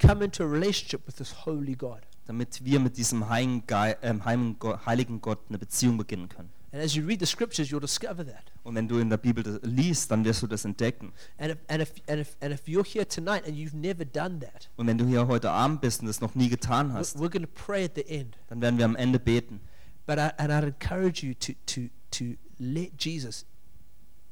[0.00, 2.00] come into a relationship with this holy God.
[2.26, 3.64] Damit wir mit diesem heiligen,
[4.02, 6.52] ähm, heiligen Gott eine Beziehung beginnen können.
[6.72, 8.50] And as you read the scriptures, you'll discover that.
[8.62, 11.12] Und wenn du in der Bibel liest, dann wirst du das entdecken.
[11.36, 14.38] And if, and if, and if, and if you're here tonight and you've never done
[14.40, 17.16] that, Und wenn du hier heute Abend bist und das noch nie getan we're, hast,
[17.18, 18.38] we're going to pray at the end.
[18.48, 19.60] dann werden wir am Ende beten.
[20.06, 23.44] But I, and I'd encourage you to, to, to let Jesus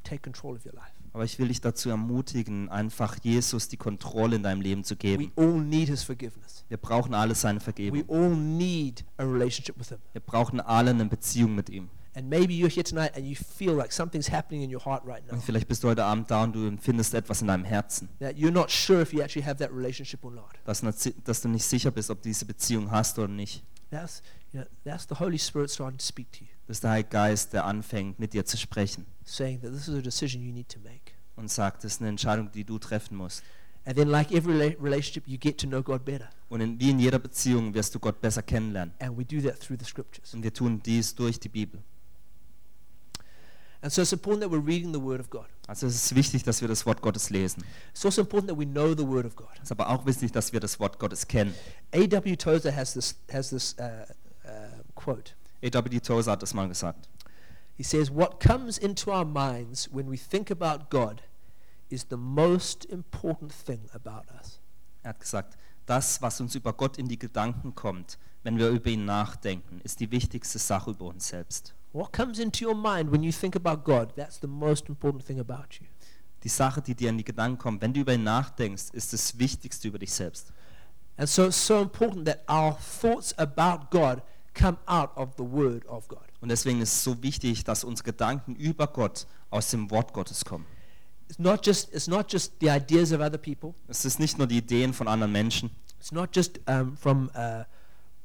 [0.03, 0.93] take control of your life.
[1.13, 4.99] Aber ich will dich dazu ermutigen, einfach Jesus die Kontrolle in deinem Leben zu We
[4.99, 5.33] geben.
[5.37, 6.65] all need his forgiveness.
[6.69, 8.05] Wir brauchen alle seine We Vergebung.
[8.09, 9.99] all need a relationship with him.
[10.13, 11.89] Wir brauchen alle eine Beziehung mit ihm.
[12.15, 15.25] And maybe you're here tonight and you feel like something's happening in your heart right
[15.27, 15.35] now.
[15.35, 18.35] Und vielleicht bist du heute Abend da und du empfindest etwas in deinem Herzen, That
[18.37, 20.47] you're not sure if you actually have that relationship or not.
[20.65, 20.83] dass,
[21.25, 23.63] dass du nicht sicher bist, ob du diese Beziehung hast oder nicht.
[23.91, 26.91] That's, you know, that's the Holy Spirit starting to speak to you, Das ist der
[26.91, 30.53] Heilige Geist, der anfängt, mit dir zu sprechen saying that this is a decision you
[30.53, 31.13] need to make.
[31.37, 33.43] und sagt, das ist eine Entscheidung, die du treffen musst.
[33.85, 36.29] And then, like every rela- relationship, you get to know God better.
[36.49, 38.93] Und in, wie in jeder Beziehung wirst du Gott besser kennenlernen.
[38.99, 40.35] And we do that through the scriptures.
[40.35, 41.81] Und wir tun dies durch die Bibel.
[41.83, 43.23] And so it's important that we're reading the Word
[43.69, 43.70] of
[45.31, 45.47] God.
[45.67, 47.65] Also es ist wichtig, dass wir das Wort Gottes lesen.
[47.91, 49.49] It's also important that we know the Word of God.
[49.57, 51.55] Es ist aber auch wichtig, dass wir das Wort Gottes kennen.
[51.93, 52.37] A.W.
[52.37, 54.05] Tozer has this, has this uh,
[54.45, 55.33] uh, quote.
[55.63, 56.01] A.W.
[56.01, 57.09] Tozer hat das mal gesagt.
[57.77, 61.23] He says, What comes into our minds when we think about God
[61.91, 64.61] is the most important thing about us.
[65.03, 68.91] Er hat gesagt, das, was uns über Gott in die Gedanken kommt, wenn wir über
[68.91, 71.75] ihn nachdenken, ist die wichtigste Sache über uns selbst.
[71.93, 75.41] What comes into your mind when you think about God, that's the most important thing
[75.41, 75.87] about you.
[76.45, 79.39] Die Sache, die dir in die Gedanken kommt, wenn du über ihn nachdenkst, ist das
[79.39, 80.53] Wichtigste über dich selbst.
[81.17, 84.23] And so it's so important that our thoughts about God
[84.55, 86.25] come out of the Word of God.
[86.41, 90.45] Und deswegen ist es so wichtig, dass unsere Gedanken über Gott aus dem Wort Gottes
[90.45, 90.65] kommen.
[91.29, 93.75] It's not just, it's not just the ideas of other people.
[93.89, 97.65] Es ist nicht nur die Ideen von anderen Menschen, It's not just um, from uh,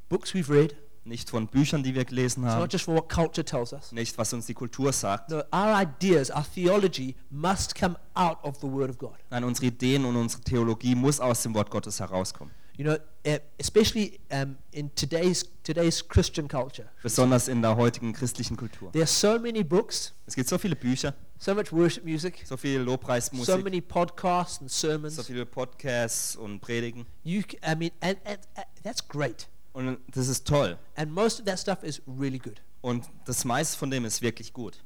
[0.07, 0.77] books we've read.
[1.05, 3.91] Nicht von Büchern, die wir gelesen haben, not just from what culture tells us.
[3.91, 5.29] nicht was uns die Kultur sagt.
[5.29, 9.15] No, our ideas, our theology must come out of the Word of God.
[9.29, 12.53] Nein, unsere Ideen und unsere Theologie muss aus dem Wort Gottes herauskommen.
[12.77, 18.57] You know, eh, especially um, in today's today's Christian culture, Besonders in der heutigen christlichen
[18.57, 18.91] Kultur.
[18.91, 22.57] there are so many books, Es gibt so viele Bücher, so much worship music, so
[22.57, 25.25] viel so Lobpreismusik, many podcasts and so sermons.
[25.25, 27.05] viele Podcasts und Predigen.
[27.23, 29.47] You, I mean, and, and, and that's great.
[29.75, 30.77] Und das ist toll.
[30.95, 32.61] And most of that stuff is really good.
[32.79, 34.81] Und das meiste von dem ist wirklich gut.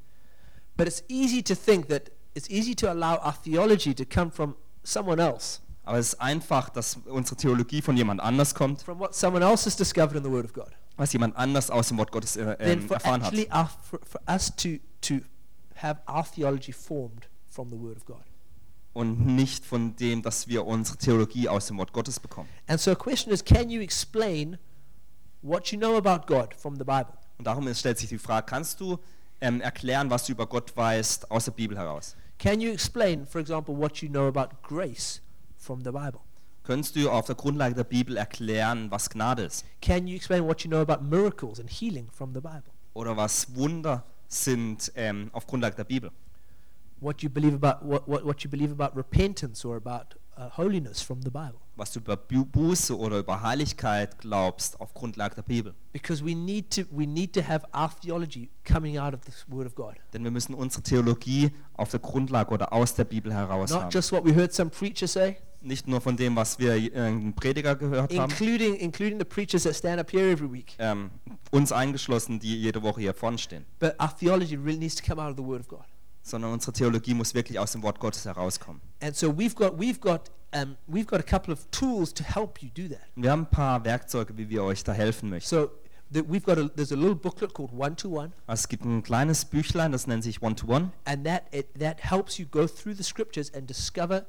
[0.76, 4.56] But it's easy to think that it's easy to allow our theology to come from
[4.84, 5.60] someone else.
[5.84, 9.66] Aber es ist einfach, dass unsere Theologie von jemand anders kommt, from what someone else
[9.66, 12.58] has discovered in the Word of God, was jemand anders aus dem Wort Gottes äh,
[12.58, 13.34] then ähm, for erfahren hat.
[13.54, 15.20] our, for, for us to to
[15.76, 18.24] have our theology formed from the Word of God.
[18.94, 22.50] Und nicht von dem, dass wir unsere Theologie aus dem Wort Gottes bekommen.
[22.66, 24.58] And so, a question is, can you explain
[25.42, 27.14] what you know about God from the Bible?
[27.38, 28.98] Und darum stellt sich die Frage, kannst du
[29.42, 32.16] ähm, erklären, was du über Gott weißt, aus der Bibel heraus?
[32.38, 35.22] Can you explain, for example, what you know about grace
[35.58, 36.20] from the Bible?
[36.64, 39.66] Könntest du auf der Grundlage der Bibel erklären, was Gnade ist?
[39.82, 42.72] Can you explain what you know about miracles and healing from the Bible?
[42.94, 46.12] Oder was Wunder sind ähm, auf Grundlage der Bibel?
[47.00, 51.02] What you believe about what, what, what you believe about repentance or about uh, holiness
[51.02, 51.60] from the Bible?
[51.80, 55.74] Was du über Bu- Buße oder über Heiligkeit glaubst auf Grundlage der Bibel?
[55.94, 59.66] Because we need to we need to have our theology coming out of the Word
[59.66, 63.70] of God, Denn wir müssen unsere Theologie auf der Grundlage oder aus der Bibel heraus
[63.72, 63.92] not haben.
[63.92, 67.34] just what we heard some preacher say, Nicht nur von dem, was wir äh, einen
[67.34, 70.76] Prediger gehört haben, including including the preachers that stand up here every week.
[70.80, 71.12] ähm,
[71.52, 75.22] uns eingeschlossen, die jede Woche hier vorne stehen, But our theology really needs to come
[75.22, 75.86] out of the Word of God.
[76.22, 78.82] Sondern unsere Theologie muss wirklich aus dem Wort Gottes herauskommen.
[79.02, 82.62] And so we've got we've got um, we've got a couple of tools to help
[82.62, 83.02] you do that.
[83.16, 85.48] Wir haben ein paar Werkzeuge, wie wir euch da helfen möchten.
[85.50, 85.70] So
[86.12, 88.84] the, we've got a, there's a little booklet called One to One, Also es gibt
[88.86, 90.92] ein kleines Büchlein, das nennt sich One-to-One.
[91.06, 94.26] and that it, that helps you go through the scriptures and discover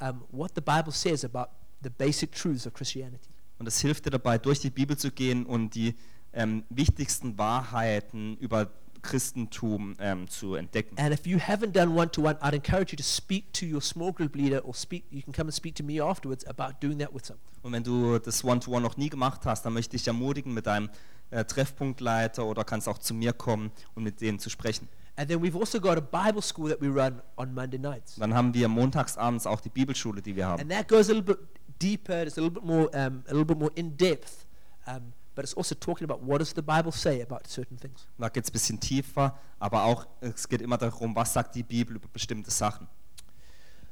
[0.00, 1.48] um, what the Bible says about
[1.82, 3.28] the basic truths of Christianity.
[3.58, 5.94] Und es hilft dir dabei, durch die Bibel zu gehen und die
[6.32, 8.70] ähm, wichtigsten Wahrheiten über
[9.04, 10.98] Christentum ähm, zu entdecken.
[10.98, 13.80] And if you haven't done one to one, I'd encourage you to speak to your
[13.80, 15.04] small group leader, or speak.
[15.10, 17.42] You can come and speak to me afterwards about doing that with someone.
[17.62, 20.66] Und wenn du das One-to-One noch nie gemacht hast, dann möchte ich dich ermutigen, mit
[20.66, 20.90] deinem
[21.30, 24.88] äh, Treffpunktleiter oder kannst auch zu mir kommen und mit denen zu sprechen.
[25.16, 28.34] And then we've also got a Bible school that we run on Monday nights, dann
[28.34, 30.60] haben wir montagsabends auch die Bibelschule, die wir haben.
[30.60, 31.38] and that goes a little bit
[31.80, 32.24] deeper.
[32.26, 34.44] It's a little bit more um, a little bit more in depth,
[34.86, 38.06] um, but it's also talking about what does the Bible say about certain things.
[38.18, 41.62] Da geht es ein bisschen tiefer, aber auch es geht immer darum, was sagt die
[41.62, 42.86] Bibel über bestimmte Sachen.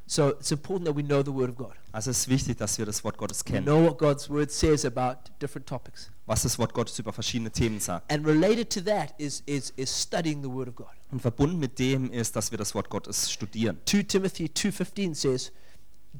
[0.06, 1.74] So it's important that we know the Word of God.
[1.92, 4.50] Also es ist wichtig, dass wir das Wort Gottes We kennen, know what God's Word
[4.50, 6.10] says about different topics.
[6.26, 8.12] was das Wort Gottes über verschiedene Themen sagt.
[8.12, 10.88] And related to that is, is, is studying the Word of God.
[11.10, 13.78] Und verbunden mit dem ist, dass wir das Wort Gottes studieren.
[13.86, 15.52] 2 Timothy 2.15 says,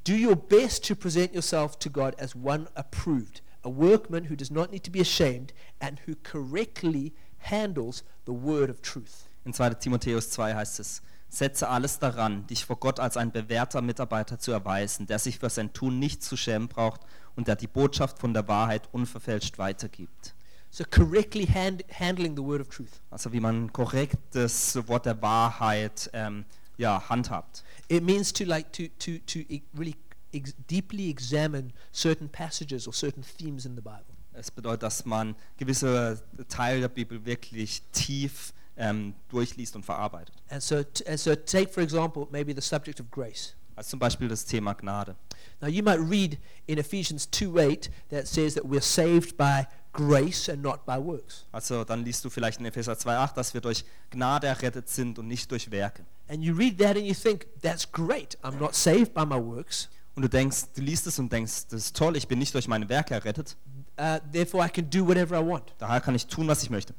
[0.05, 4.51] Do your best to present yourself to God as one approved, a workman who does
[4.51, 9.27] not need to be ashamed and who correctly handles the word of truth.
[9.45, 9.75] In 2.
[9.81, 14.53] Timotheus 2 heißt es, setze alles daran, dich vor Gott als ein bewährter Mitarbeiter zu
[14.53, 17.01] erweisen, der sich für sein Tun nicht zu schämen braucht
[17.35, 20.35] und der die Botschaft von der Wahrheit unverfälscht weitergibt.
[20.71, 23.01] So correctly hand, handling the word of truth.
[23.11, 26.45] Also wie man korrekt das Wort der Wahrheit ähm,
[26.79, 27.63] ja, handhabt.
[27.89, 29.97] It means to like to, to, to e- really
[30.33, 34.17] ex- deeply examine certain passages or certain themes in the Bible.
[34.35, 40.35] Es bedeutet, dass man gewisse Teile der Bibel wirklich tief ähm, durchliest und verarbeitet.
[40.49, 43.55] And so, and so take for example maybe the subject of grace.
[43.77, 45.17] Also zum Beispiel das Thema Gnade.
[45.61, 50.63] Now you might read in Ephesians 2:8 that says that we're saved by grace and
[50.63, 51.45] not by works.
[51.53, 55.29] Also dann liest du vielleicht in Epheser 2,8, dass wir durch Gnade errettet sind und
[55.29, 56.05] nicht durch Werke.
[56.29, 58.39] And you read that and you think, that's great.
[58.43, 59.89] I'm not saved by my works.
[60.15, 62.69] Und du denkst, du liest es und denkst, das ist toll, ich bin nicht durch
[62.69, 63.57] meine Werke errettet,
[63.99, 65.75] Uh, therefore, I can do whatever I want.
[65.79, 66.95] daher kann ich tun, was ich möchte.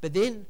[0.00, 0.46] But then,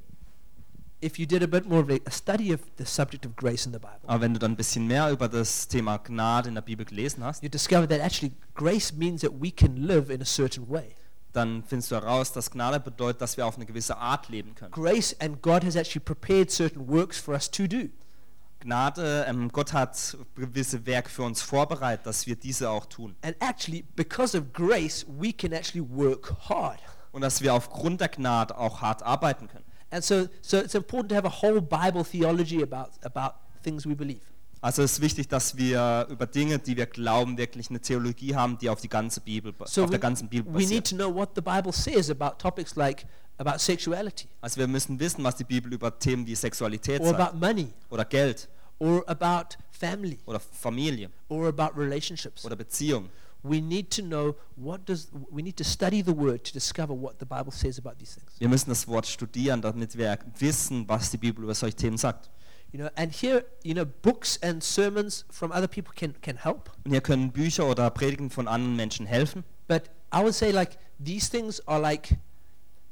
[1.02, 3.72] if you did a bit more of a, study of the subject of grace in
[3.72, 6.62] the Bible, Aber wenn du dann ein bisschen mehr über das Thema Gnade in der
[6.62, 10.24] Bibel gelesen hast, you discover that actually grace means that we can live in a
[10.24, 10.94] certain way.
[11.32, 14.70] dann findest du heraus, dass Gnade bedeutet, dass wir auf eine gewisse Art leben können.
[14.70, 17.88] Grace and God has actually prepared certain works for us to do.
[18.64, 23.14] Gnade, ähm, Gott hat gewisse Werke für uns vorbereitet, dass wir diese auch tun.
[23.22, 26.80] And actually, because of grace, we can actually work hard.
[27.12, 29.64] Und dass wir aufgrund der Gnade auch hart arbeiten können.
[29.90, 33.94] And so, so it's important to have a whole Bible theology about, about things we
[33.94, 34.22] believe.
[34.60, 38.56] Also es ist wichtig, dass wir über Dinge, die wir glauben, wirklich eine Theologie haben,
[38.56, 40.88] die auf die ganze Bibel, So auf we, der ganzen Bibel we need basiert.
[40.88, 43.04] to know what the Bible says about topics like
[43.36, 47.20] about sexuality Also wir müssen wissen, was die Bibel über Themen wie Sexualität or sagt
[47.20, 48.48] about money oder Geld
[48.78, 52.44] or about family oder Familie or about relationships.
[52.44, 53.08] oder Beziehung.
[53.42, 57.18] We need to know what does we need to study the word to discover what
[57.18, 58.30] the Bible says about these things.
[58.38, 62.30] Wir müssen das Wort studieren, damit wir wissen, was die Bibel über solche Themen sagt.
[62.72, 66.70] You know, and here, you know, books and sermons from other people can, can help.
[66.84, 69.44] Und hier können Bücher oder Predigen von anderen Menschen helfen.
[69.68, 72.16] But I would say like these things are like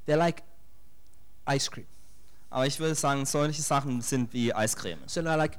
[0.07, 0.43] they're like
[1.47, 1.87] ice cream.
[2.51, 4.99] Aber ich würde sagen, solche Sachen sind wie Eiscreme.
[5.07, 5.59] So now like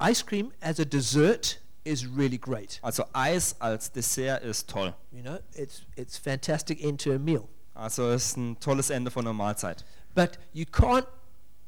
[0.00, 2.78] ice cream as a dessert is really great.
[2.82, 4.94] Also Eis als Dessert ist toll.
[5.12, 7.48] You know, it's it's fantastic end to a meal.
[7.74, 9.84] Also es ist ein tolles Ende von einer Mahlzeit.
[10.14, 11.06] But you can't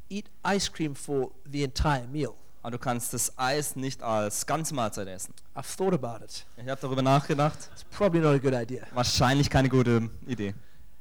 [0.09, 2.35] eat ice cream for the entire meal.
[2.63, 5.33] Aber du kannst das Eis nicht als ganze Mahlzeit essen.
[5.55, 6.45] I've thought about it.
[6.59, 7.71] Ich habe darüber nachgedacht.
[7.73, 8.87] It's probably not a good idea.
[8.93, 10.55] Wahrscheinlich keine gute Idee.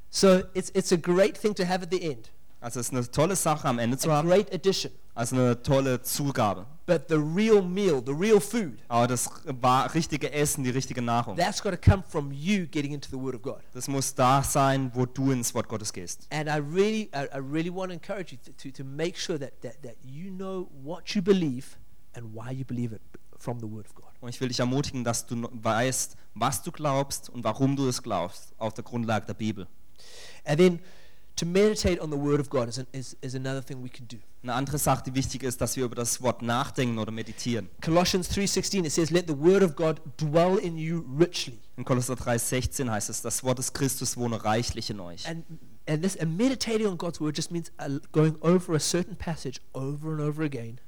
[0.09, 2.31] So it's it's a great thing to have at the end.
[2.61, 4.27] Also es ist eine tolle Sache am Ende zu A haben.
[4.29, 4.91] great addition.
[5.19, 6.65] Also eine tolle Zugabe.
[6.85, 9.29] But the real meal, the real food, Aber das
[9.61, 11.35] war richtige Essen, die richtige Nahrung.
[11.35, 13.59] that's got to come from you getting into the Word of God.
[13.73, 16.25] Das muss da sein, wo du ins Wort Gottes gehst.
[16.31, 19.37] And I really, I, I really want to encourage you to, to, to make sure
[19.37, 21.77] that, that, that you know what you believe
[22.15, 23.01] and why you believe it
[23.37, 24.05] from the Word of God.
[24.21, 28.01] Und ich will dich ermutigen, dass du weißt, was du glaubst und warum du es
[28.01, 29.67] glaubst, auf der Grundlage der Bibel.
[30.45, 30.79] And then
[31.39, 34.05] to meditate on the Word of God is, an, is, is another thing we can
[34.07, 34.17] do.
[34.43, 37.69] Eine andere Sache, die wichtig ist, dass wir über das Wort nachdenken oder meditieren.
[37.81, 41.59] Colossians 3.16, it says, let the Word of God dwell in you richly.
[41.77, 45.27] In Kolosser 3,16 heißt es, das Wort des Christus wohne reichlich in euch.
[45.27, 45.45] And,
[45.87, 49.61] and, this, and meditating on God's Word just means uh, going over a certain passage
[49.73, 50.79] over and over again.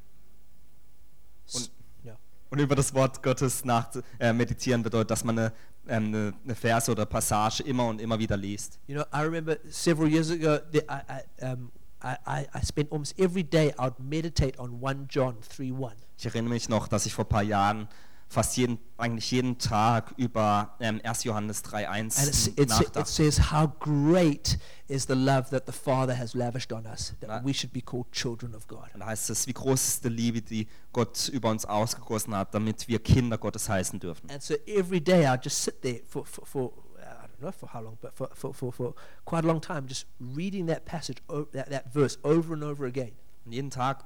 [1.54, 1.72] Und-
[2.06, 2.18] yeah.
[2.50, 3.90] Und über das Wort Gottes nach,
[4.20, 5.54] äh, meditieren bedeutet, dass man eine,
[5.92, 8.80] ähm, eine, eine Verse oder Passage immer und immer wieder liest.
[8.88, 11.72] You know, I remember several years ago that I, I, um,
[12.04, 15.92] I, I, spent almost every day I would meditate on 1 John 3.1.
[16.18, 17.88] Ich erinnere mich noch, dass ich vor ein paar Jahren
[18.32, 21.24] fast jeden, eigentlich jeden Tag über ähm, 1.
[21.26, 24.58] Johannes And it's, 3,1 it's, it says how great
[24.88, 27.44] is the love that the Father has lavished on us, that Right.
[27.44, 28.90] we should be called children of God.
[28.94, 32.54] Und da heißt es, wie groß ist die Liebe, die Gott über uns ausgegossen hat,
[32.54, 34.30] damit wir Kinder Gottes heißen dürfen.
[34.30, 36.74] And so every day I just sit there for, for, for
[37.42, 38.94] don't know for how long, but for, for, for, for
[39.26, 41.18] quite a long time, just reading that passage,
[41.52, 43.12] that, that verse over and over again.
[43.46, 44.04] Und jeden Tag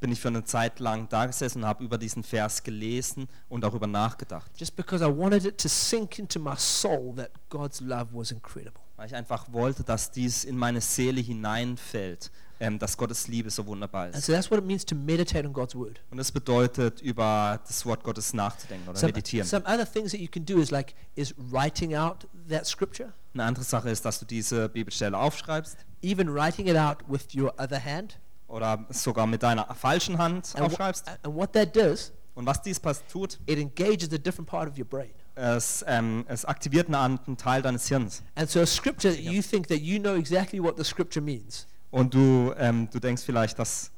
[0.00, 3.62] bin ich für eine Zeit lang da gesessen und habe über diesen Vers gelesen und
[3.62, 4.50] darüber nachgedacht.
[4.56, 8.80] Just because I wanted it to sink into my soul that God's love was incredible.
[8.96, 12.30] Weil ich einfach wollte, dass dies in meine Seele hineinfällt,
[12.60, 14.24] ähm, dass Gottes Liebe so wunderbar And ist.
[14.26, 16.00] so that's what it means to meditate on God's word.
[16.10, 19.46] Und das bedeutet, über das Wort Gottes nachzudenken oder Some, meditieren.
[19.46, 23.44] some other things that you can do is like is writing out that scripture, Eine
[23.44, 27.82] andere Sache ist, dass du diese Bibelstelle aufschreibst even writing it out with your other
[27.82, 28.18] hand.
[28.48, 31.04] Oder sogar mit deiner falschen Hand And, aufschreibst.
[31.22, 32.80] and what that does, Und was dies
[33.10, 35.10] tut, it engages a different part of your brain.
[35.34, 38.22] es, ähm, es aktiviert einen anderen Teil deines Hirns.
[38.34, 41.66] And so a scripture, you think that you know exactly what the scripture means.
[41.90, 43.90] Und du, ähm, du denkst vielleicht, dass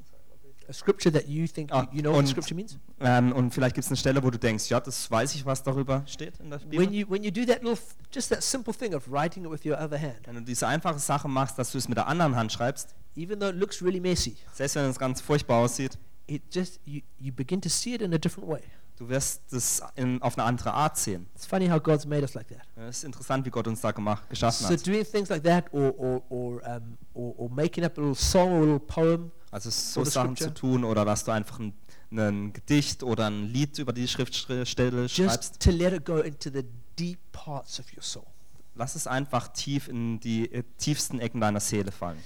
[0.69, 2.79] A scripture that you think Ah, you, know what und- scripture means.
[3.01, 5.63] Ähm, und vielleicht gibt es eine Stelle, wo du denkst, ja, das weiß ich, was
[5.63, 6.93] darüber steht in der When Bibel.
[6.93, 7.79] you when you do that little,
[8.13, 10.99] just that simple thing of writing it with your other hand, Wenn du diese einfache
[10.99, 14.01] Sache machst, dass du es mit der anderen Hand schreibst, even though it looks really
[14.01, 18.03] messy, selbst wenn es ganz furchtbar aussieht, it just you, you begin to see it
[18.03, 18.63] in a different way.
[18.97, 21.27] du wirst es in, auf eine andere Art sehen.
[21.35, 22.63] It's funny how God's made us like that.
[22.89, 24.87] Es ist interessant, wie Gott uns da gemacht, geschaffen So hat.
[24.87, 28.51] doing things like that, or or or, um, or or making up a little song
[28.53, 30.55] or a little poem, Also so Sachen Scripture.
[30.55, 31.73] zu tun oder dass du einfach ein,
[32.11, 35.17] ein Gedicht oder ein Lied über die Schriftstelle schreibst.
[35.19, 36.65] just to let it go into the
[36.99, 38.27] deep parts of your soul.
[38.75, 42.19] Lass es einfach tief in die äh, tiefsten Ecken deiner Seele fallen.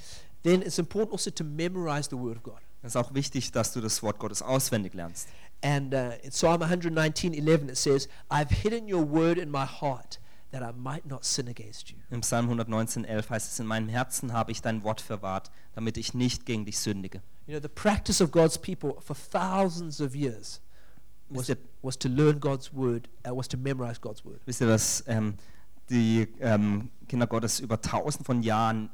[0.43, 2.61] Then it's important also to memorize the Word of God.
[2.82, 5.28] Es ist auch wichtig, dass du das Wort Gottes auswendig lernst.
[5.62, 10.18] And uh, in Psalm 119:11 it says, "I've hidden your word in my heart
[10.51, 14.32] that I might not sin against you." Im Psalm 119,11 heißt es, in meinem Herzen
[14.32, 17.22] habe ich dein Wort verwahrt, damit ich nicht gegen dich sündige.
[17.47, 20.61] You know, the practice of God's people for thousands of years
[21.28, 24.40] was, was to learn God's word, uh, was to memorize God's word.
[24.47, 25.34] wisst ihr dass ähm,
[25.88, 28.90] die ähm, Kinder Gottes über tausend von Jahren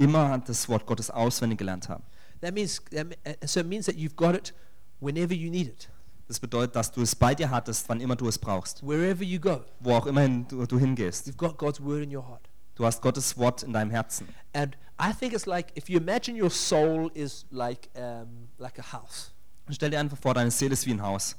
[0.00, 2.02] immer das Wort Gottes auswendig gelernt haben?
[2.40, 3.04] That means, uh,
[3.46, 4.54] so it means that you've got it
[5.00, 5.88] whenever you need it,
[6.26, 8.82] Das bedeutet, dass du es bei dir hattest, wann immer du es brauchst.
[8.86, 9.62] wherever you go.
[9.80, 11.26] Wo auch immer du, du hingehst.
[11.26, 12.48] You've got God's word in your heart.
[12.76, 14.26] Du hast Gottes Wort in deinem Herzen.
[14.54, 18.92] And I think it's like if you imagine your soul is like um, like a
[18.92, 19.32] house,
[19.70, 21.36] stell dir einfach vor, deine Seele ist wie ein Haus.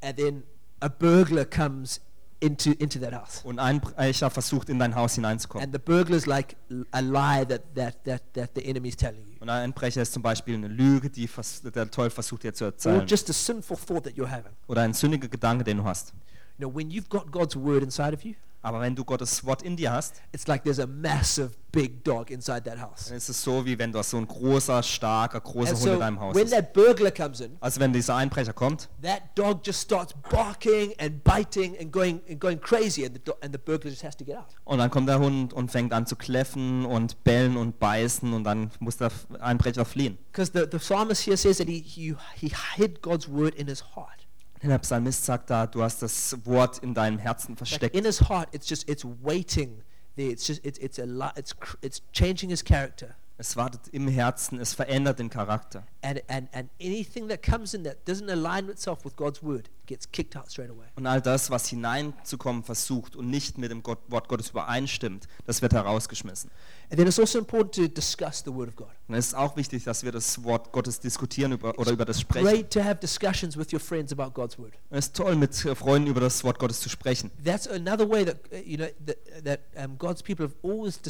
[0.00, 0.42] and then
[0.80, 2.00] a burglar comes
[2.40, 5.64] into into that house, Und ein Brecher versucht, in dein Haus hineinzukommen.
[5.64, 9.20] and the burglar's like l- a lie that that that that the enemy is telling
[9.26, 11.28] you, Und ein Einbrecher ist zum Beispiel eine Lüge, die
[11.74, 13.06] der Teufel versucht dir zu or erzählen.
[13.06, 14.52] just a sinful thought that you're having.
[14.68, 16.12] Oder ein sündiger Gedanke, den du hast.
[16.58, 19.62] You know, when you've got God's word inside of you, Aber wenn du Gottes Wort
[19.62, 23.06] in dir hast, it's like there's a massive big dog inside that house.
[23.06, 25.92] dann ist es so, wie wenn du so ein großer, starker, großer And Hund in
[25.94, 26.50] so deinem Haus when hast.
[26.54, 31.22] that burglar comes in, Also wenn dieser Einbrecher kommt, that dog just starts barking and
[31.22, 34.24] biting and going and going crazy, and the do- and the burglar just has to
[34.24, 34.46] get out.
[34.64, 38.42] und dann kommt der Hund und fängt an zu kläffen und bellen und beißen und
[38.44, 40.18] dann muss der Einbrecher fliehen.
[40.32, 43.84] Because the, the psalmist here says that he, he, he hid God's word in his
[43.94, 44.17] heart.
[44.62, 47.94] Der Psalmist sagt da, du hast das Wort in deinem Herzen Like versteckt.
[47.96, 49.82] in his heart, it's just it's waiting.
[50.16, 53.14] It's just it's it's a li- it's it's changing his character.
[53.40, 55.84] Es wartet im Herzen, es verändert den Charakter.
[56.02, 60.10] And, and, and anything that comes in that doesn't align itself with God's word gets
[60.12, 60.86] kicked out straight away.
[60.94, 65.60] Und all das, was hineinzukommen versucht und nicht mit dem Gott, Wort Gottes übereinstimmt, das
[65.62, 66.50] wird herausgeschmissen.
[66.90, 68.88] And then it's also important to discuss the word of God.
[69.08, 72.20] Und es ist auch wichtig, dass wir das Wort Gottes diskutieren über, oder über das
[72.20, 72.46] sprechen.
[72.46, 74.74] Great to have discussions with your friends about God's word.
[74.90, 77.32] Es ist toll, mit Freunden über das Wort Gottes zu sprechen.
[77.44, 81.00] That's another way that uh, you know that, that um, God's people have always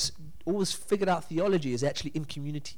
[0.46, 2.76] always figured out theology is actually in community,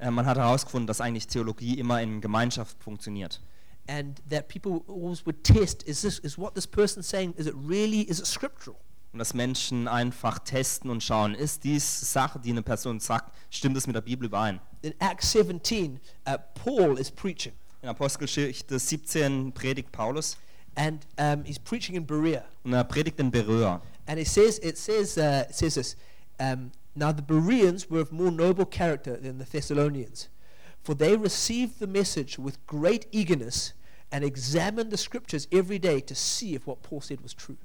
[0.00, 3.40] Äh, man hat herausgefunden, dass eigentlich Theologie immer in Gemeinschaft funktioniert.
[3.88, 7.34] And that people always would test: is this is what this person's saying?
[7.36, 8.02] Is it really?
[8.02, 8.78] Is it scriptural?
[9.12, 13.76] Und dass Menschen einfach testen und schauen, ist diese Sache, die eine Person sagt, stimmt
[13.76, 14.60] es mit der Bibel überein?
[14.82, 17.52] In Act 17, uh, Paul is preaching,
[17.82, 20.36] In Apostelgeschichte 17 predigt Paulus
[20.76, 22.44] and um, he's preaching in Berea.
[22.62, 23.80] und er predigt in Beröa.
[24.06, 25.96] And it says, it says, uh, it says this.
[26.38, 30.28] Um, now the Bereans were of more noble character than the Thessalonians,
[30.82, 33.74] for they received the message with great eagerness
[34.10, 37.56] and examined the scriptures every day to see if what Paul said was true.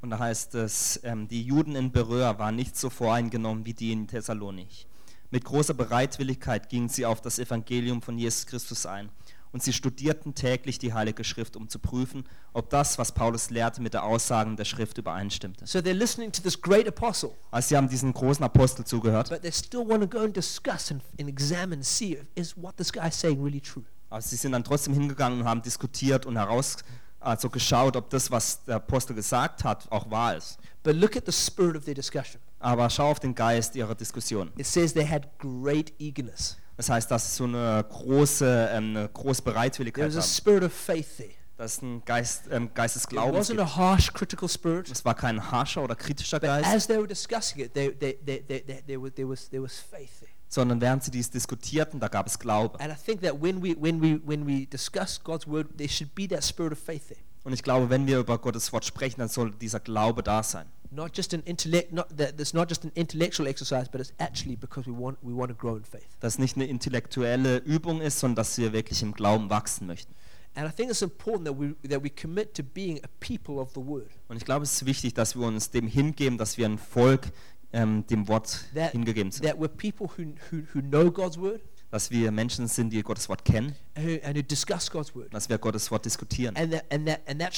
[0.00, 3.92] Und da heißt es, ähm, die Juden in Beröa waren nicht so voreingenommen wie die
[3.92, 4.86] in Thessalonich.
[5.30, 9.08] Mit großer Bereitwilligkeit gingen sie auf das Evangelium von Jesus Christus ein.
[9.54, 12.24] Und sie studierten täglich die Heilige Schrift, um zu prüfen,
[12.54, 15.64] ob das, was Paulus lehrte, mit der Aussagen der Schrift übereinstimmte.
[15.64, 19.42] So they're listening to this great apostle, Also sie haben diesen großen Apostel zugehört, but
[19.42, 22.76] they still want to go and discuss and, and examine and see if, is what
[22.76, 23.84] this guy is saying really true.
[24.10, 26.78] aber sie sind dann trotzdem hingegangen und haben diskutiert und heraus,
[27.20, 30.58] also geschaut, ob das, was der Apostel gesagt hat, auch wahr ist.
[30.82, 32.40] But look at the spirit of their discussion.
[32.58, 34.50] Aber schau auf den Geist ihrer Diskussion.
[34.56, 36.56] It says they had great eagerness.
[36.76, 40.28] Das heißt, dass sie so eine große, ähm, eine große There Bereitwilligkeit was a haben.
[40.28, 41.30] spirit of faith there.
[41.56, 43.48] Das ist ein Geist, ähm, Geist des It Glaubens.
[43.48, 43.60] wasn't gibt.
[43.60, 44.90] a harsh, critical spirit.
[44.90, 48.18] Es war kein harscher oder kritischer But Geist, as they were discussing it, they, they,
[48.26, 50.30] they, they, they, there, was, there, was, there was faith there.
[50.48, 52.80] sondern während sie dies diskutierten, da gab es Glaube.
[52.80, 56.12] And I think that when we, when, we, when we discuss God's word, there should
[56.16, 57.20] be that spirit of faith there.
[57.44, 60.66] Und ich glaube, wenn wir über Gottes Wort sprechen, dann soll dieser Glaube da sein.
[60.94, 64.56] Not just an intellect, not that it's not just an intellectual exercise, but it's actually
[64.56, 66.06] because we want, we want to grow in faith.
[66.20, 70.14] Dass nicht eine intellektuelle Übung ist, sondern dass wir wirklich im Glauben wachsen möchten.
[70.54, 73.70] And I think it's important that we, that we commit to being a people of
[73.74, 74.10] the word.
[74.28, 77.32] Und ich glaube, es ist wichtig, dass wir uns dem hingeben, dass wir ein Volk
[77.72, 79.44] ähm, dem Wort That, hingegeben sind.
[79.44, 83.28] that we're people who, who, who know God's word Dass wir Menschen sind, die Gottes
[83.28, 86.56] Wort kennen, and who, and who dass wir Gottes Wort diskutieren.
[86.56, 87.54] And that, and, that, and that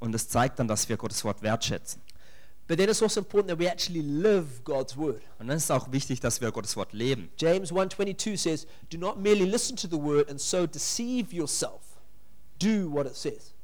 [0.00, 2.02] Und es zeigt dann, dass wir Gottes Wort wertschätzen.
[2.66, 5.22] But then it's also important that we actually live God's word.
[5.38, 7.28] Und dann ist es auch wichtig, dass wir Gottes Wort leben.
[7.36, 11.80] James 1:22 says, "Do not merely listen to the word and so deceive yourself.
[12.60, 13.54] Do what it says."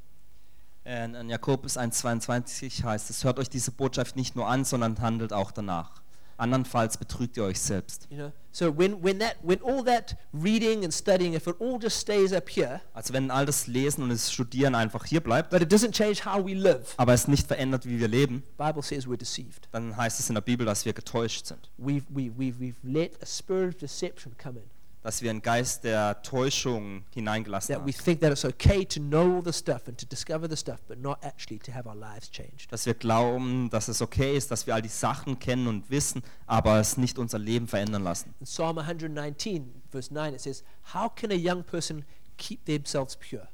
[0.84, 5.32] In, in Jakobus 1,22 heißt es, hört euch diese Botschaft nicht nur an, sondern handelt
[5.32, 6.02] auch danach.
[6.38, 8.06] Andernfalls betrügt ihr euch selbst.
[8.10, 8.32] You know.
[8.52, 12.32] So when when that when all that reading and studying, if it all just stays
[12.32, 15.70] up here, Also wenn all das Lesen und das Studieren einfach hier bleibt, but it
[15.72, 19.18] doesn't change how we live, aber es nicht verändert, wie wir leben, Bible says we're
[19.18, 19.68] deceived.
[19.72, 21.70] dann heißt es in der Bibel, dass wir getäuscht sind.
[21.78, 24.64] We've we, we've we've let a spirit of deception come in.
[25.06, 28.04] Dass wir einen Geist der Täuschung hineingelassen That we haben.
[28.04, 30.98] think that it's okay to know all the stuff and to discover the stuff, but
[30.98, 32.72] not actually to have our lives changed.
[32.72, 36.24] Dass wir glauben, dass es okay ist, dass wir all die Sachen kennen und wissen,
[36.48, 38.34] aber es nicht unser Leben verändern lassen.
[38.40, 42.04] In Psalm 119, verse 9, it says, How can a young person
[42.36, 43.46] keep themselves pure?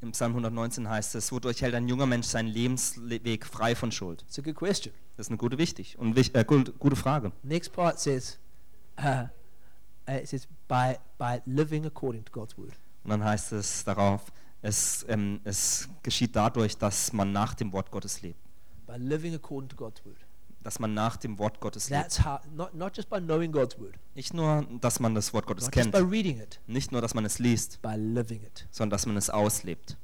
[0.00, 4.24] Im Psalm 119 heißt es, wodurch hält ein junger Mensch seinen Lebensweg frei von Schuld?
[4.26, 4.92] It's a good question.
[5.16, 7.30] Das ist eine gute, wichtig und äh, gute Frage.
[7.44, 8.36] Next part says,
[9.00, 9.28] uh,
[10.08, 12.72] uh, it says, by, by living according to God's word.
[13.04, 14.32] Und dann heißt es darauf,
[14.62, 18.38] es, ähm, es geschieht dadurch, dass man nach dem Wort Gottes lebt.
[18.86, 20.16] By living according to God's word.
[20.62, 22.24] Dass man nach dem Wort Gottes lebt.
[22.24, 25.66] How, not, not just by knowing God's word, Nicht nur, dass man das Wort Gottes
[25.66, 28.66] not just kennt, by reading it, nicht nur, dass man es liest, by living it.
[28.70, 29.96] sondern dass man es auslebt.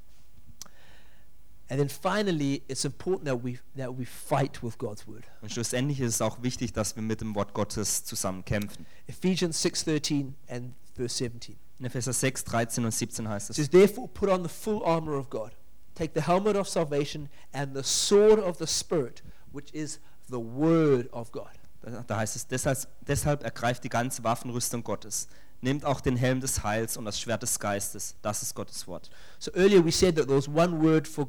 [5.41, 8.87] Und schlussendlich ist es auch wichtig, dass wir mit dem Wort Gottes zusammen kämpfen.
[9.07, 11.57] Ephesians 6.13 and verse 17.
[11.81, 14.83] In Epheser 6, 13 und 17 heißt It es, says, Therefore put on the full
[14.85, 15.51] armor of God.
[15.95, 21.09] Take the helmet of salvation and the sword of the Spirit, which is the word
[21.13, 21.51] of God.
[21.83, 25.29] da da heißt es, deshalb, deshalb ergreift die ganze Waffenrüstung Gottes.
[25.61, 28.17] Nehmt auch den Helm des Heils und das Schwert des Geistes.
[28.23, 29.11] Das ist Gottes Wort.
[29.39, 31.29] So earlier we said that there was one word for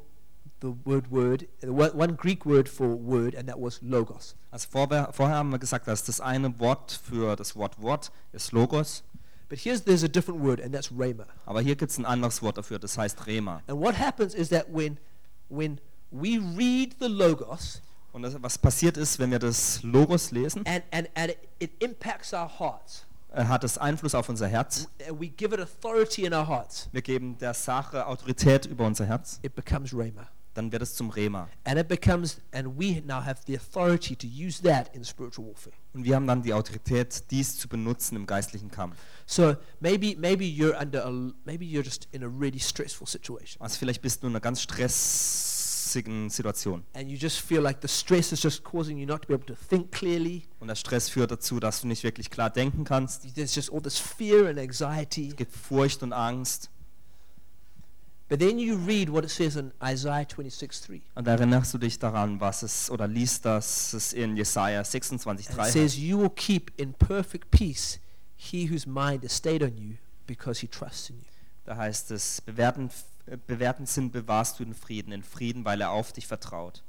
[0.61, 4.35] the word word, one Greek word for word, and that was logos.
[4.51, 8.51] Also vorher, vorher haben wir gesagt, dass das eine Wort für das Wort Wort ist
[8.51, 9.03] Logos.
[9.47, 11.25] But here's there's a different word, and that's rhema.
[11.45, 13.61] Aber hier gibt es ein anderes Wort dafür, das heißt Rema.
[13.67, 14.97] And what happens is that when
[15.49, 15.79] when
[16.11, 17.81] we read the logos
[18.13, 21.83] Und das, was passiert ist, wenn wir das Logos lesen, and, and, and it, it
[21.83, 24.87] impacts our hearts, äh, hat es Einfluss auf unser Herz.
[25.07, 29.05] and we give it authority in our hearts, Wir geben der Sache Autorität über unser
[29.05, 29.39] Herz.
[29.43, 30.27] it becomes rhema.
[30.55, 31.47] Dann wird es zum Rema.
[31.65, 35.75] And it becomes, and we now have the authority to use that in spiritual warfare.
[35.93, 38.95] Und wir haben dann die Autorität, dies zu benutzen im geistlichen Kampf.
[39.27, 41.11] So maybe maybe you're under a,
[41.45, 44.61] maybe you're just in a really stressful situation, Also vielleicht bist du in einer ganz
[44.61, 46.83] stressigen Situation.
[46.93, 49.45] and you just feel like the stress is just causing you not to be able
[49.45, 50.43] to think clearly.
[50.59, 53.33] Und der Stress führt dazu, dass du nicht wirklich klar denken kannst.
[53.35, 55.29] There's just all this fear and anxiety.
[55.29, 56.69] Es gibt Furcht und Angst.
[58.27, 61.01] But then you read what it says in Isaiah 26:3.
[61.13, 65.57] Und erinnerst du dich daran, was es, oder liest das es in Jesaja 26, And
[65.57, 67.99] 3 it says, You will keep in perfect peace
[68.35, 71.25] he whose mind is stayed on you because he trusts in you.
[71.65, 72.89] Da heißt es, bewährten,
[73.27, 76.83] äh, bewährten Sinn bewahrst du in Frieden, in Frieden, weil er auf dich vertraut.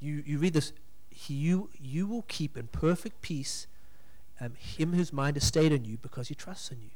[0.00, 0.74] You, you read this,
[1.10, 3.68] he, you, you will keep in perfect peace
[4.40, 6.90] um, him whose mind is stayed on you because he trusts in you.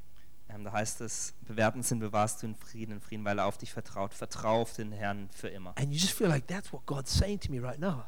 [0.54, 3.58] Ähm, da heißt es, bewährten Sinn bewahrst du in Frieden, in Frieden, weil er auf
[3.58, 4.14] dich vertraut.
[4.14, 5.74] Vertrau auf den Herrn für immer.
[5.76, 8.04] And you just feel like that's what God's saying to me right now.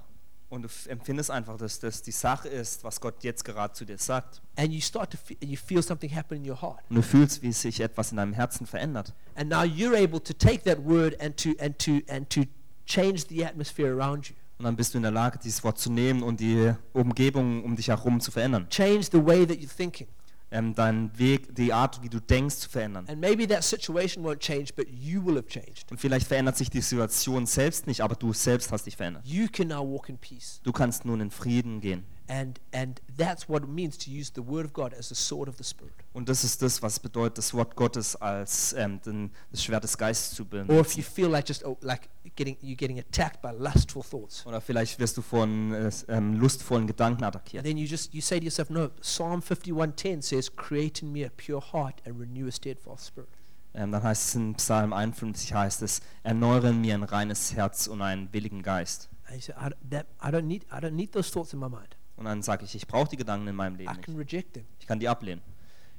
[0.51, 3.99] Und du empfindest einfach, dass das die Sache ist, was Gott jetzt gerade zu dir
[3.99, 4.41] sagt.
[4.57, 6.81] And you start to feel, you feel something happen in your heart.
[6.89, 9.15] Und du fühlst, wie sich etwas in deinem Herzen verändert.
[9.35, 12.43] And now you're able to take that word and to, and to, and to
[12.87, 14.37] change the atmosphere around you.
[14.59, 17.75] Und dann bist du in der Lage, dieses Wort zu nehmen und die Umgebung um
[17.75, 18.69] dich herum zu verändern.
[18.71, 20.07] Change the way that you're thinking.
[20.55, 23.07] Ähm, deinen Weg, die Art, wie du denkst, zu verändern.
[23.09, 25.91] And maybe that situation won't change, but you will have changed.
[25.91, 29.27] Und vielleicht verändert sich die Situation selbst nicht, aber du selbst hast dich verändert.
[29.27, 30.61] You can now walk in peace.
[30.63, 32.05] Du kannst nun in Frieden gehen.
[32.27, 35.47] And, and that's what it means to use the Word of God as the sword
[35.47, 35.93] of the Spirit.
[36.15, 39.99] Und das ist das, was bedeutet, das Wort Gottes als ähm, den, das Schwert des
[39.99, 40.99] Geistes zu Or if benutzen.
[40.99, 44.99] you feel like just oh, like getting you're getting attacked by lustful thoughts, Oder vielleicht
[44.99, 47.63] wirst du von äh, ähm, lustvollen Gedanken and attackiert.
[47.65, 48.89] then you just you say to yourself, no.
[49.03, 53.29] Psalm 51:10 says, "Create in me a pure heart and renew a steadfast spirit."
[53.75, 57.87] Ähm, dann heißt es in Psalm 51, heißt es, erneuere in mir ein reines Herz
[57.87, 59.11] und einen willigen Geist.
[59.27, 61.69] And you say, I, that, I don't need I don't need those thoughts in my
[61.69, 61.97] mind.
[62.17, 64.33] Und dann sage ich, ich brauche die Gedanken in meinem I Leben can nicht.
[64.33, 64.65] reject them.
[64.79, 65.43] Ich kann die ablehnen.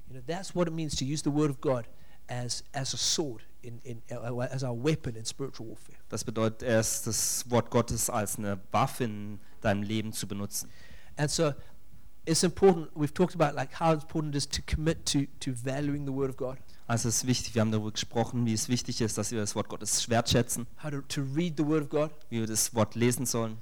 [0.08, 1.86] You know, that's what it means to use the Word of God
[2.28, 5.98] as as a sword in, in uh, as our weapon in spiritual warfare.
[6.10, 10.70] Das bedeutet erst, das Wort Gottes als eine Waffe in deinem Leben zu benutzen.
[11.18, 11.54] And so
[12.26, 16.06] it's important, we've talked about like how important it is to commit to, to valuing
[16.06, 16.58] the Word of God,
[16.88, 19.56] Also es ist wichtig, wir haben darüber gesprochen, wie es wichtig ist, dass wir das
[19.56, 22.94] Wort Gottes wertschätzen, how to, to read the Word of God, wie wir das Wort
[22.96, 23.58] lesen sollen,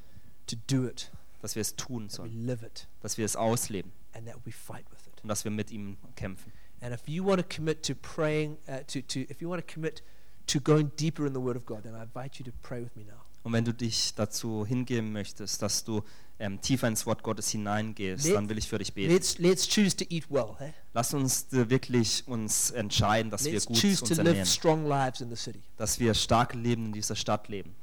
[0.47, 1.09] to do it,
[1.43, 2.63] dass wir es tun sollen, live
[3.01, 5.21] dass wir es ausleben and that we fight with it.
[5.21, 6.51] und dass wir mit ihm kämpfen.
[6.81, 9.73] And if you want to commit to praying, uh, to, to, if you want to
[9.73, 10.03] commit
[10.47, 12.95] to going deeper in the Word of God, then I invite you to pray with
[12.95, 13.21] me now.
[13.43, 16.01] Und wenn du dich dazu hingeben möchtest, dass du
[16.39, 19.13] ähm, tiefer ins Wort Gottes hineingehst, Let- dann will ich für dich beten.
[19.13, 20.55] Let's, let's choose to eat well.
[20.61, 20.71] Eh?
[20.93, 24.45] Lass uns äh, wirklich uns entscheiden, dass wir Let's gut choose to uns live ernähren,
[24.45, 25.61] strong lives in the city.
[25.75, 27.75] dass wir starke Leben in dieser Stadt leben.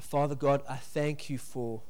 [0.00, 1.82] Father God, I thank you for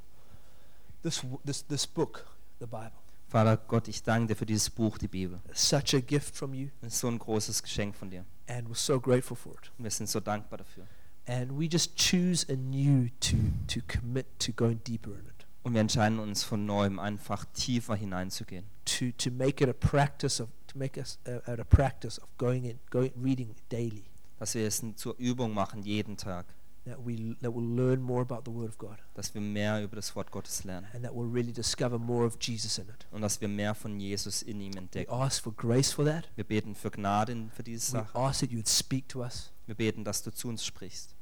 [1.05, 2.27] this, this, this book,
[2.59, 2.91] the Bible.
[3.29, 5.41] Vater Gott, ich danke dir für dieses Buch, die Bibel.
[5.53, 8.25] Such a gift from you, Es ist so ein großes Geschenk von dir.
[8.49, 9.71] and we're so grateful for it.
[9.79, 10.87] Und wir sind so dankbar dafür.
[11.27, 13.37] And we just choose anew to,
[13.69, 17.97] to commit to going deeper in it, Und wir entscheiden uns von neuem einfach tiefer
[17.97, 18.65] hineinzugehen.
[18.85, 22.29] to, to make it a practice of to make us uh, a, a practice of
[22.37, 24.05] going in, going reading daily.
[24.39, 26.45] Dass wir es zur Übung machen, jeden Tag.
[26.87, 29.97] That we that we'll learn more about the Word of God, Dass wir mehr über
[29.97, 30.87] das Wort Gottes lernen.
[30.93, 33.07] and that we'll really discover more of Jesus in it.
[33.11, 35.11] Und dass wir mehr von Jesus in ihm entdecken.
[35.11, 36.29] We ask for grace for that.
[36.37, 38.19] Wir beten für Gnade für diese We Sache.
[38.19, 39.51] ask that you would speak to us.
[39.67, 41.15] Wir beten, dass du zu uns sprichst.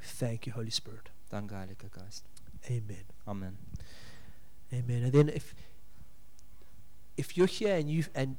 [0.00, 1.10] We thank you, Holy Spirit.
[1.28, 2.24] Danke, Heiliger Geist.
[2.66, 3.04] Amen.
[3.26, 3.58] Amen.
[4.72, 5.04] Amen.
[5.04, 5.54] And then if
[7.16, 8.36] if you're here and you and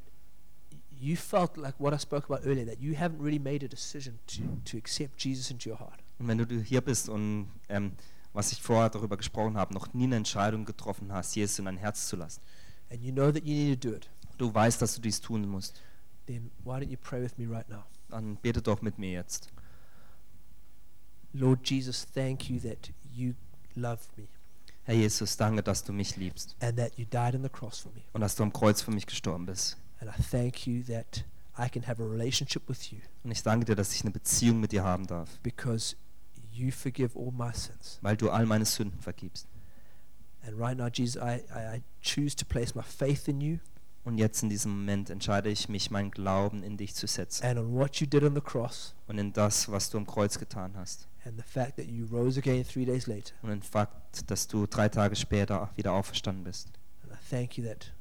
[0.99, 4.19] you felt like what I spoke about earlier, that you haven't really made a decision
[4.27, 7.93] to, to accept Jesus into your heart, Und wenn du hier bist und ähm,
[8.33, 11.77] was ich vorher darüber gesprochen habe, noch nie eine Entscheidung getroffen hast, Jesus in dein
[11.77, 12.41] Herz zu lassen,
[12.91, 15.47] and you know that you need to do it, du weißt, dass du dies tun
[15.47, 15.81] musst,
[16.27, 17.83] then why don't you pray with me right now?
[18.09, 19.49] dann bete doch mit mir jetzt.
[21.33, 23.33] Lord Jesus, thank you that you
[23.75, 24.27] love me
[24.83, 27.91] Herr Jesus, danke, dass du mich liebst and that you died on the cross for
[27.93, 28.01] me.
[28.13, 29.77] und dass du am Kreuz für mich gestorben bist.
[29.99, 31.25] And I thank you that
[31.57, 34.59] I can have a relationship with you Und ich danke dir, dass ich eine Beziehung
[34.59, 35.95] mit dir haben darf, because
[36.51, 37.99] you forgive all my sins.
[38.01, 39.47] weil du all meine Sünden vergibst.
[40.45, 43.57] And right now, Jesus, I, I, I choose to place my faith in you.
[44.05, 47.59] Und jetzt in diesem Moment entscheide ich mich, meinen Glauben in dich zu setzen and
[47.59, 50.71] on what you did on the cross und in das, was du am Kreuz getan
[50.77, 51.07] hast.
[51.25, 53.33] and the fact that you rose again three days later.
[53.41, 56.69] Und den Fakt, dass du drei Tage später wieder auferstanden bist.
[57.03, 57.91] And I thank you that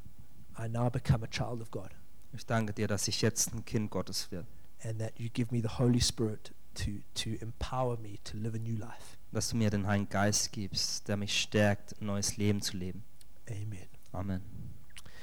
[0.58, 1.90] I now become a child of God
[2.34, 4.46] Ich danke dir, dass ich jetzt ein Kind Gottes werde.
[4.82, 8.58] and that you give me the Holy Spirit to, to empower me to live a
[8.58, 9.16] new life.
[9.32, 13.02] Dass du mir den Heiligen Geist gibst, der mich stärkt, ein neues Leben zu leben.
[13.48, 13.86] Amen.
[14.12, 14.57] Amen.